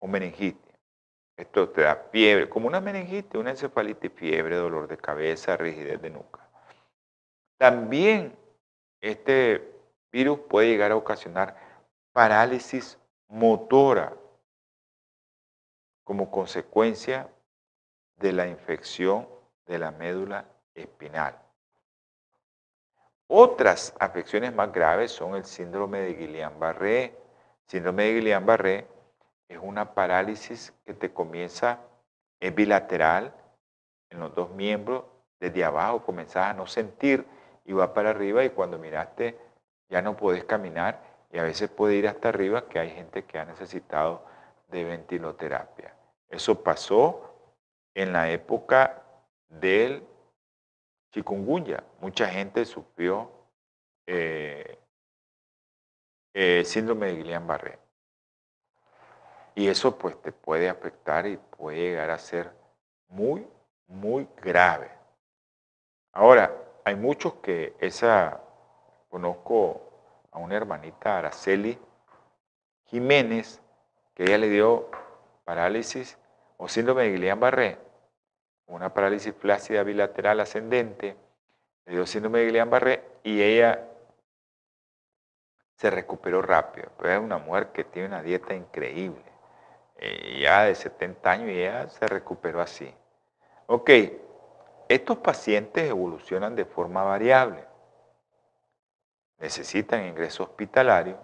o 0.00 0.06
meningitis. 0.06 0.62
Esto 1.36 1.68
te 1.70 1.82
da 1.82 1.96
fiebre, 2.12 2.48
como 2.48 2.68
una 2.68 2.80
meningitis, 2.80 3.34
una 3.34 3.50
encefalitis, 3.50 4.12
fiebre, 4.12 4.56
dolor 4.56 4.86
de 4.86 4.96
cabeza, 4.96 5.56
rigidez 5.56 6.00
de 6.00 6.10
nuca. 6.10 6.48
También 7.58 8.36
este 9.00 9.72
virus 10.12 10.38
puede 10.48 10.68
llegar 10.68 10.92
a 10.92 10.96
ocasionar 10.96 11.56
parálisis 12.12 12.98
motora 13.28 14.16
como 16.04 16.30
consecuencia 16.30 17.28
de 18.16 18.32
la 18.32 18.46
infección 18.46 19.28
de 19.66 19.78
la 19.78 19.90
médula 19.90 20.46
espinal. 20.74 21.43
Otras 23.26 23.94
afecciones 23.98 24.54
más 24.54 24.72
graves 24.72 25.12
son 25.12 25.34
el 25.34 25.44
síndrome 25.44 26.00
de 26.00 26.18
Guillain-Barré. 26.18 27.14
Síndrome 27.66 28.04
de 28.04 28.20
Guillain-Barré 28.20 28.86
es 29.48 29.58
una 29.60 29.94
parálisis 29.94 30.74
que 30.84 30.94
te 30.94 31.12
comienza, 31.12 31.80
es 32.40 32.54
bilateral 32.54 33.34
en 34.10 34.20
los 34.20 34.34
dos 34.34 34.50
miembros, 34.50 35.04
desde 35.40 35.64
abajo 35.64 36.04
comenzás 36.04 36.50
a 36.50 36.54
no 36.54 36.66
sentir 36.66 37.26
y 37.64 37.72
va 37.72 37.92
para 37.92 38.10
arriba 38.10 38.44
y 38.44 38.50
cuando 38.50 38.78
miraste 38.78 39.38
ya 39.88 40.02
no 40.02 40.16
puedes 40.16 40.44
caminar 40.44 41.00
y 41.32 41.38
a 41.38 41.42
veces 41.42 41.68
puede 41.68 41.94
ir 41.94 42.08
hasta 42.08 42.28
arriba 42.28 42.68
que 42.68 42.78
hay 42.78 42.90
gente 42.90 43.24
que 43.24 43.38
ha 43.38 43.44
necesitado 43.44 44.24
de 44.68 44.84
ventiloterapia. 44.84 45.94
Eso 46.28 46.62
pasó 46.62 47.34
en 47.94 48.12
la 48.12 48.30
época 48.30 49.02
del 49.48 50.06
chikungunya. 51.14 51.84
Mucha 52.00 52.26
gente 52.28 52.64
sufrió 52.64 53.30
eh, 54.04 54.78
eh, 56.34 56.64
síndrome 56.64 57.06
de 57.06 57.22
Guillain-Barré. 57.22 57.78
Y 59.54 59.68
eso 59.68 59.96
pues 59.96 60.20
te 60.20 60.32
puede 60.32 60.68
afectar 60.68 61.26
y 61.26 61.36
puede 61.36 61.78
llegar 61.78 62.10
a 62.10 62.18
ser 62.18 62.50
muy, 63.06 63.46
muy 63.86 64.26
grave. 64.42 64.90
Ahora, 66.12 66.52
hay 66.84 66.96
muchos 66.96 67.34
que 67.34 67.76
esa, 67.78 68.40
conozco 69.08 69.82
a 70.32 70.40
una 70.40 70.56
hermanita, 70.56 71.18
Araceli 71.18 71.78
Jiménez, 72.86 73.60
que 74.14 74.24
ella 74.24 74.38
le 74.38 74.48
dio 74.48 74.90
parálisis 75.44 76.18
o 76.56 76.66
síndrome 76.66 77.04
de 77.04 77.16
Guillain-Barré 77.16 77.83
una 78.66 78.92
parálisis 78.92 79.34
flácida 79.34 79.82
bilateral 79.82 80.40
ascendente, 80.40 81.16
le 81.86 81.92
dio 81.92 82.06
síndrome 82.06 82.40
de 82.40 82.46
Guillain-Barré 82.46 83.02
y 83.22 83.42
ella 83.42 83.88
se 85.76 85.90
recuperó 85.90 86.40
rápido. 86.42 86.90
Pero 86.98 87.12
es 87.12 87.20
una 87.20 87.38
mujer 87.38 87.68
que 87.72 87.84
tiene 87.84 88.08
una 88.08 88.22
dieta 88.22 88.54
increíble, 88.54 89.24
eh, 89.96 90.40
ya 90.40 90.64
de 90.64 90.74
70 90.74 91.30
años 91.30 91.50
y 91.50 91.60
ella 91.60 91.88
se 91.88 92.06
recuperó 92.06 92.60
así. 92.60 92.92
Ok, 93.66 93.90
estos 94.88 95.18
pacientes 95.18 95.88
evolucionan 95.88 96.54
de 96.56 96.64
forma 96.64 97.02
variable. 97.02 97.64
Necesitan 99.38 100.06
ingreso 100.06 100.44
hospitalario, 100.44 101.18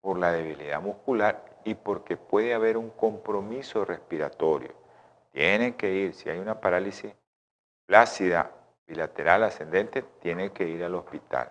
por 0.00 0.18
la 0.18 0.32
debilidad 0.32 0.80
muscular 0.80 1.44
y 1.64 1.74
porque 1.74 2.16
puede 2.16 2.54
haber 2.54 2.76
un 2.76 2.90
compromiso 2.90 3.84
respiratorio. 3.84 4.72
Tienen 5.32 5.74
que 5.74 5.92
ir, 5.92 6.14
si 6.14 6.28
hay 6.28 6.38
una 6.38 6.60
parálisis 6.60 7.14
plácida 7.86 8.52
bilateral 8.86 9.44
ascendente, 9.44 10.02
tienen 10.20 10.50
que 10.50 10.66
ir 10.66 10.82
al 10.82 10.94
hospital. 10.94 11.48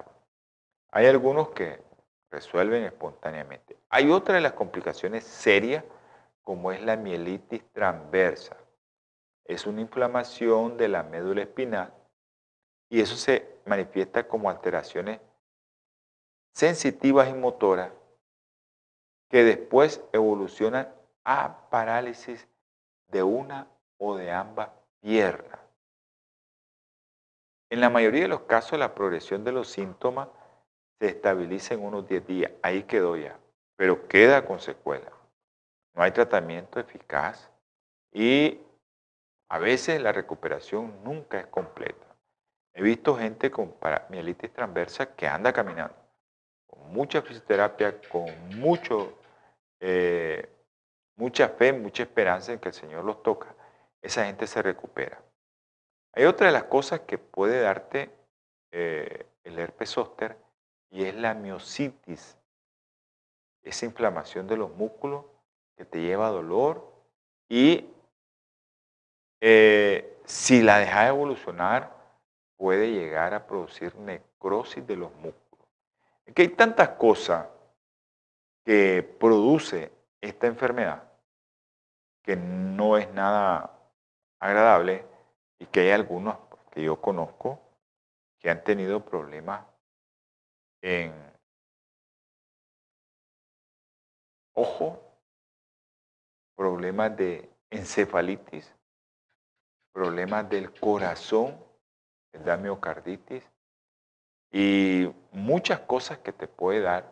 Hay 0.91 1.05
algunos 1.05 1.49
que 1.49 1.82
resuelven 2.32 2.84
espontáneamente. 2.84 3.78
Hay 3.89 4.09
otra 4.09 4.36
de 4.36 4.41
las 4.41 4.53
complicaciones 4.53 5.23
serias, 5.23 5.84
como 6.41 6.71
es 6.71 6.82
la 6.82 6.95
mielitis 6.95 7.63
transversa. 7.71 8.57
Es 9.45 9.65
una 9.65 9.82
inflamación 9.82 10.78
de 10.78 10.88
la 10.88 11.03
médula 11.03 11.43
espinal 11.43 11.93
y 12.89 13.01
eso 13.01 13.15
se 13.15 13.59
manifiesta 13.65 14.28
como 14.28 14.49
alteraciones 14.49 15.19
sensitivas 16.53 17.30
y 17.30 17.34
motoras 17.34 17.91
que 19.30 19.43
después 19.43 20.01
evolucionan 20.13 20.93
a 21.23 21.69
parálisis 21.69 22.47
de 23.08 23.24
una 23.24 23.68
o 23.97 24.16
de 24.16 24.32
ambas 24.32 24.70
piernas. 25.01 25.60
En 27.70 27.82
la 27.82 27.89
mayoría 27.89 28.22
de 28.22 28.28
los 28.28 28.41
casos 28.41 28.80
la 28.80 28.95
progresión 28.95 29.43
de 29.43 29.51
los 29.51 29.70
síntomas 29.70 30.30
se 30.99 31.08
estabiliza 31.08 31.74
en 31.74 31.84
unos 31.84 32.08
10 32.08 32.26
días, 32.26 32.51
ahí 32.62 32.84
quedó 32.84 33.16
ya, 33.18 33.38
pero 33.76 34.08
queda 34.08 34.45
con 34.45 34.60
secuela. 34.60 35.12
No 35.93 36.03
hay 36.03 36.12
tratamiento 36.12 36.80
eficaz 36.80 37.49
y 38.12 38.60
a 39.49 39.60
veces 39.60 40.01
la 40.01 40.12
recuperación 40.12 41.03
nunca 41.03 41.39
es 41.39 41.47
completa. 41.47 42.08
He 42.74 42.84
visto 42.84 43.16
gente 43.16 43.49
con 43.49 43.74
mielitis 44.10 44.53
transversa 44.53 45.16
que 45.16 45.28
anda 45.28 45.51
caminando, 45.51 45.95
con 46.68 46.93
mucha 46.93 47.22
fisioterapia, 47.22 47.99
con 48.01 48.26
mucho, 48.60 49.18
eh, 49.80 50.47
mucha 51.18 51.49
fe, 51.49 51.74
mucha 51.74 52.03
esperanza 52.03 52.53
en 52.53 52.59
que 52.59 52.70
el 52.70 52.74
Señor 52.74 53.03
los 53.03 53.22
toca. 53.22 53.53
Esa 54.01 54.26
gente 54.26 54.47
se 54.47 54.61
recupera. 54.61 55.22
Hay 56.13 56.26
otra 56.26 56.47
de 56.47 56.53
las 56.53 56.63
cosas 56.63 57.01
que 57.01 57.18
puede 57.18 57.61
darte 57.61 58.09
eh, 58.72 59.26
el 59.43 59.59
herpes 59.59 59.89
zóster 59.89 60.38
y 60.89 61.03
es 61.03 61.15
la 61.15 61.34
miositis, 61.34 62.38
esa 63.61 63.86
inflamación 63.86 64.47
de 64.47 64.57
los 64.57 64.74
músculos 64.76 65.26
que 65.76 65.86
te 65.86 66.01
lleva 66.01 66.28
a 66.28 66.32
dolor 66.32 66.91
y 67.49 67.89
eh, 69.41 70.18
si 70.26 70.61
la 70.61 70.80
dejas 70.80 71.09
evolucionar 71.09 71.95
puede 72.55 72.91
llegar 72.91 73.34
a 73.34 73.45
producir 73.45 73.95
necrosis 73.95 74.86
de 74.88 74.95
los 74.95 75.11
músculos. 75.15 75.68
que 76.34 76.43
hay 76.43 76.49
tantas 76.49 76.89
cosas 76.89 77.47
que 78.65 79.03
produce 79.20 79.91
esta 80.22 80.47
enfermedad 80.47 81.07
que 82.28 82.36
no 82.36 82.97
es 82.97 83.09
nada 83.13 83.71
agradable 84.41 85.05
y 85.59 85.65
que 85.67 85.80
hay 85.80 85.91
algunos 85.91 86.38
que 86.71 86.84
yo 86.84 86.99
conozco 86.99 87.57
que 88.38 88.49
han 88.49 88.65
tenido 88.65 89.05
problemas 89.05 89.65
en 90.82 91.13
ojo, 94.51 95.01
problemas 96.57 97.15
de 97.15 97.49
encefalitis, 97.69 98.75
problemas 99.93 100.49
del 100.49 100.78
corazón, 100.78 101.57
da 102.34 102.57
miocarditis 102.57 103.49
y 104.51 105.09
muchas 105.32 105.80
cosas 105.80 106.17
que 106.17 106.34
te 106.34 106.49
puede 106.49 106.82
dar 106.82 107.09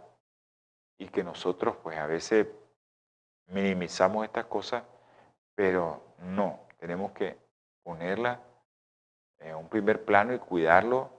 y 0.97 1.07
que 1.07 1.23
nosotros 1.23 1.77
pues 1.77 1.97
a 1.97 2.05
veces 2.05 2.47
minimizamos 3.47 4.25
estas 4.25 4.47
cosas, 4.47 4.83
pero 5.55 6.01
no, 6.19 6.59
tenemos 6.77 7.11
que 7.13 7.37
ponerla 7.83 8.41
en 9.39 9.55
un 9.55 9.69
primer 9.69 10.03
plano 10.05 10.33
y 10.33 10.39
cuidarlo. 10.39 11.09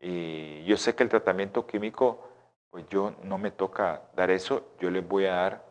Y 0.00 0.64
yo 0.64 0.76
sé 0.76 0.94
que 0.94 1.02
el 1.02 1.08
tratamiento 1.08 1.66
químico, 1.66 2.28
pues 2.70 2.86
yo 2.88 3.14
no 3.22 3.38
me 3.38 3.50
toca 3.50 4.02
dar 4.14 4.30
eso, 4.30 4.68
yo 4.78 4.90
les 4.90 5.06
voy 5.06 5.26
a 5.26 5.34
dar 5.34 5.64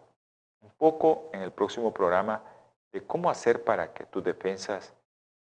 un 0.62 0.72
poco 0.72 1.30
en 1.34 1.42
el 1.42 1.52
próximo 1.52 1.94
programa 1.94 2.44
de 2.92 3.06
cómo 3.06 3.30
hacer 3.30 3.64
para 3.64 3.94
que 3.94 4.06
tus 4.06 4.24
defensas 4.24 4.94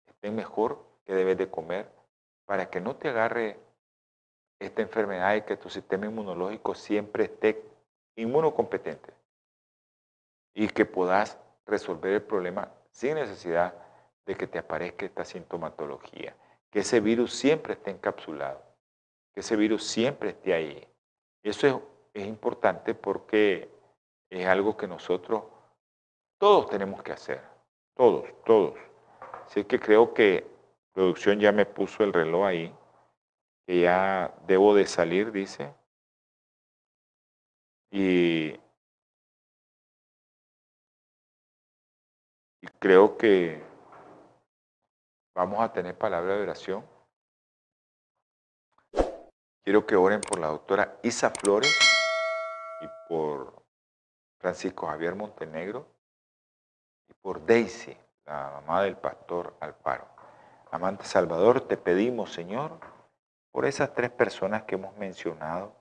estén 0.07 0.35
mejor, 0.35 0.85
qué 1.05 1.13
debes 1.13 1.37
de 1.37 1.49
comer, 1.49 1.89
para 2.45 2.69
que 2.69 2.79
no 2.79 2.95
te 2.95 3.09
agarre 3.09 3.59
esta 4.59 4.81
enfermedad 4.81 5.35
y 5.35 5.41
que 5.41 5.57
tu 5.57 5.69
sistema 5.69 6.05
inmunológico 6.05 6.75
siempre 6.75 7.25
esté 7.25 7.63
inmunocompetente 8.15 9.13
y 10.53 10.67
que 10.67 10.85
puedas 10.85 11.37
resolver 11.69 12.13
el 12.13 12.21
problema 12.21 12.71
sin 12.91 13.15
necesidad 13.15 13.73
de 14.25 14.35
que 14.35 14.47
te 14.47 14.59
aparezca 14.59 15.05
esta 15.05 15.25
sintomatología, 15.25 16.35
que 16.69 16.79
ese 16.79 16.99
virus 16.99 17.33
siempre 17.33 17.73
esté 17.73 17.91
encapsulado, 17.91 18.61
que 19.33 19.39
ese 19.39 19.55
virus 19.55 19.85
siempre 19.85 20.29
esté 20.29 20.53
ahí. 20.53 20.87
Eso 21.43 21.67
es, 21.67 21.75
es 22.21 22.27
importante 22.27 22.93
porque 22.93 23.69
es 24.29 24.45
algo 24.45 24.77
que 24.77 24.87
nosotros 24.87 25.43
todos 26.37 26.69
tenemos 26.69 27.01
que 27.03 27.11
hacer, 27.11 27.41
todos, 27.95 28.25
todos. 28.45 28.75
Así 29.45 29.63
que 29.65 29.79
creo 29.79 30.13
que 30.13 30.45
producción 30.93 31.39
ya 31.39 31.51
me 31.51 31.65
puso 31.65 32.03
el 32.03 32.13
reloj 32.13 32.45
ahí, 32.45 32.75
que 33.65 33.81
ya 33.81 34.33
debo 34.47 34.73
de 34.75 34.85
salir, 34.85 35.31
dice. 35.31 35.73
Y, 37.91 38.55
creo 42.79 43.17
que 43.17 43.61
vamos 45.35 45.59
a 45.59 45.71
tener 45.73 45.97
palabra 45.97 46.35
de 46.35 46.43
oración. 46.43 46.85
Quiero 49.63 49.85
que 49.85 49.95
oren 49.95 50.21
por 50.21 50.39
la 50.39 50.47
doctora 50.47 50.97
Isa 51.03 51.29
Flores 51.29 51.75
y 52.81 52.87
por 53.07 53.61
Francisco 54.39 54.87
Javier 54.87 55.15
Montenegro 55.15 55.85
y 57.09 57.13
por 57.15 57.45
Daisy, 57.45 57.95
la 58.25 58.51
mamá 58.61 58.83
del 58.83 58.95
pastor 58.95 59.55
Alfaro. 59.59 60.07
Amante 60.71 61.03
Salvador, 61.03 61.67
te 61.67 61.77
pedimos, 61.77 62.31
Señor, 62.31 62.79
por 63.51 63.65
esas 63.65 63.93
tres 63.93 64.09
personas 64.11 64.63
que 64.63 64.75
hemos 64.75 64.95
mencionado. 64.97 65.75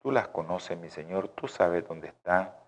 Tú 0.00 0.10
las 0.10 0.28
conoces, 0.28 0.78
mi 0.78 0.88
Señor, 0.88 1.28
tú 1.28 1.46
sabes 1.46 1.86
dónde 1.86 2.08
están. 2.08 2.61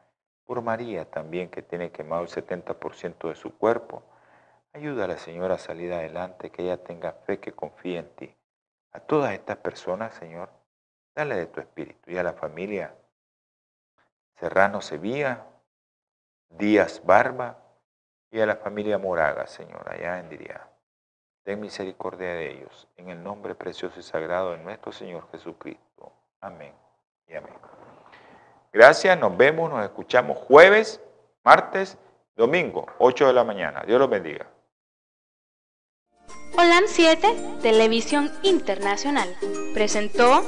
Por 0.45 0.63
María 0.63 1.11
también, 1.11 1.49
que 1.49 1.63
tiene 1.63 1.91
quemado 1.91 2.23
el 2.23 2.29
70% 2.29 3.29
de 3.29 3.35
su 3.35 3.57
cuerpo. 3.57 4.03
Ayuda 4.73 5.05
a 5.05 5.09
la 5.09 5.19
Señora 5.19 5.55
a 5.55 5.59
salir 5.59 5.93
adelante, 5.93 6.51
que 6.51 6.63
ella 6.63 6.83
tenga 6.83 7.13
fe, 7.13 7.39
que 7.41 7.53
confíe 7.53 7.99
en 7.99 8.09
ti. 8.17 8.35
A 8.93 9.01
todas 9.01 9.33
estas 9.33 9.57
personas, 9.59 10.15
Señor, 10.15 10.51
dale 11.15 11.37
de 11.37 11.47
tu 11.47 11.61
espíritu 11.61 12.11
y 12.11 12.19
a 12.19 12.23
la 12.23 12.33
familia 12.33 12.95
Serrano 14.37 14.81
Sevilla, 14.81 15.47
Díaz 16.49 17.03
Barba 17.05 17.59
y 18.31 18.41
a 18.41 18.47
la 18.47 18.57
familia 18.57 18.99
Moraga, 18.99 19.47
Señor, 19.47 19.89
allá 19.89 20.19
en 20.19 20.29
Diria. 20.29 20.69
Ten 21.45 21.61
misericordia 21.61 22.35
de 22.35 22.53
ellos, 22.53 22.89
en 22.97 23.11
el 23.11 23.23
nombre 23.23 23.55
precioso 23.55 24.01
y 24.01 24.03
sagrado 24.03 24.53
de 24.53 24.59
nuestro 24.59 24.93
Señor 24.93 25.29
Jesucristo. 25.31 26.13
Amén 26.41 26.75
y 27.27 27.35
amén. 27.35 27.55
Gracias, 28.75 29.17
nos 29.21 29.37
vemos, 29.37 29.71
nos 29.71 29.85
escuchamos 29.85 30.37
jueves, 30.37 31.01
martes, 31.45 31.97
domingo, 32.35 32.87
8 32.99 33.29
de 33.29 33.33
la 33.33 33.45
mañana. 33.45 33.85
Dios 33.87 34.01
los 34.01 34.11
bendiga. 34.11 34.51
Holan 36.59 36.83
7, 36.89 37.37
Televisión 37.63 38.33
Internacional, 38.43 39.33
presentó 39.75 40.43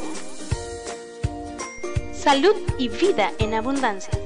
Salud 2.12 2.56
y 2.78 2.88
Vida 2.88 3.30
en 3.38 3.54
Abundancia. 3.54 4.18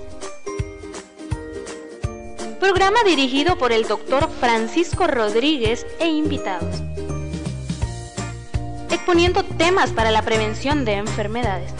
Programa 2.58 3.02
dirigido 3.04 3.58
por 3.58 3.70
el 3.70 3.86
doctor 3.86 4.30
Francisco 4.30 5.08
Rodríguez 5.08 5.86
e 5.98 6.06
invitados. 6.06 6.82
Exponiendo 8.90 9.44
temas 9.44 9.92
para 9.92 10.10
la 10.10 10.22
prevención 10.22 10.86
de 10.86 10.94
enfermedades. 10.94 11.79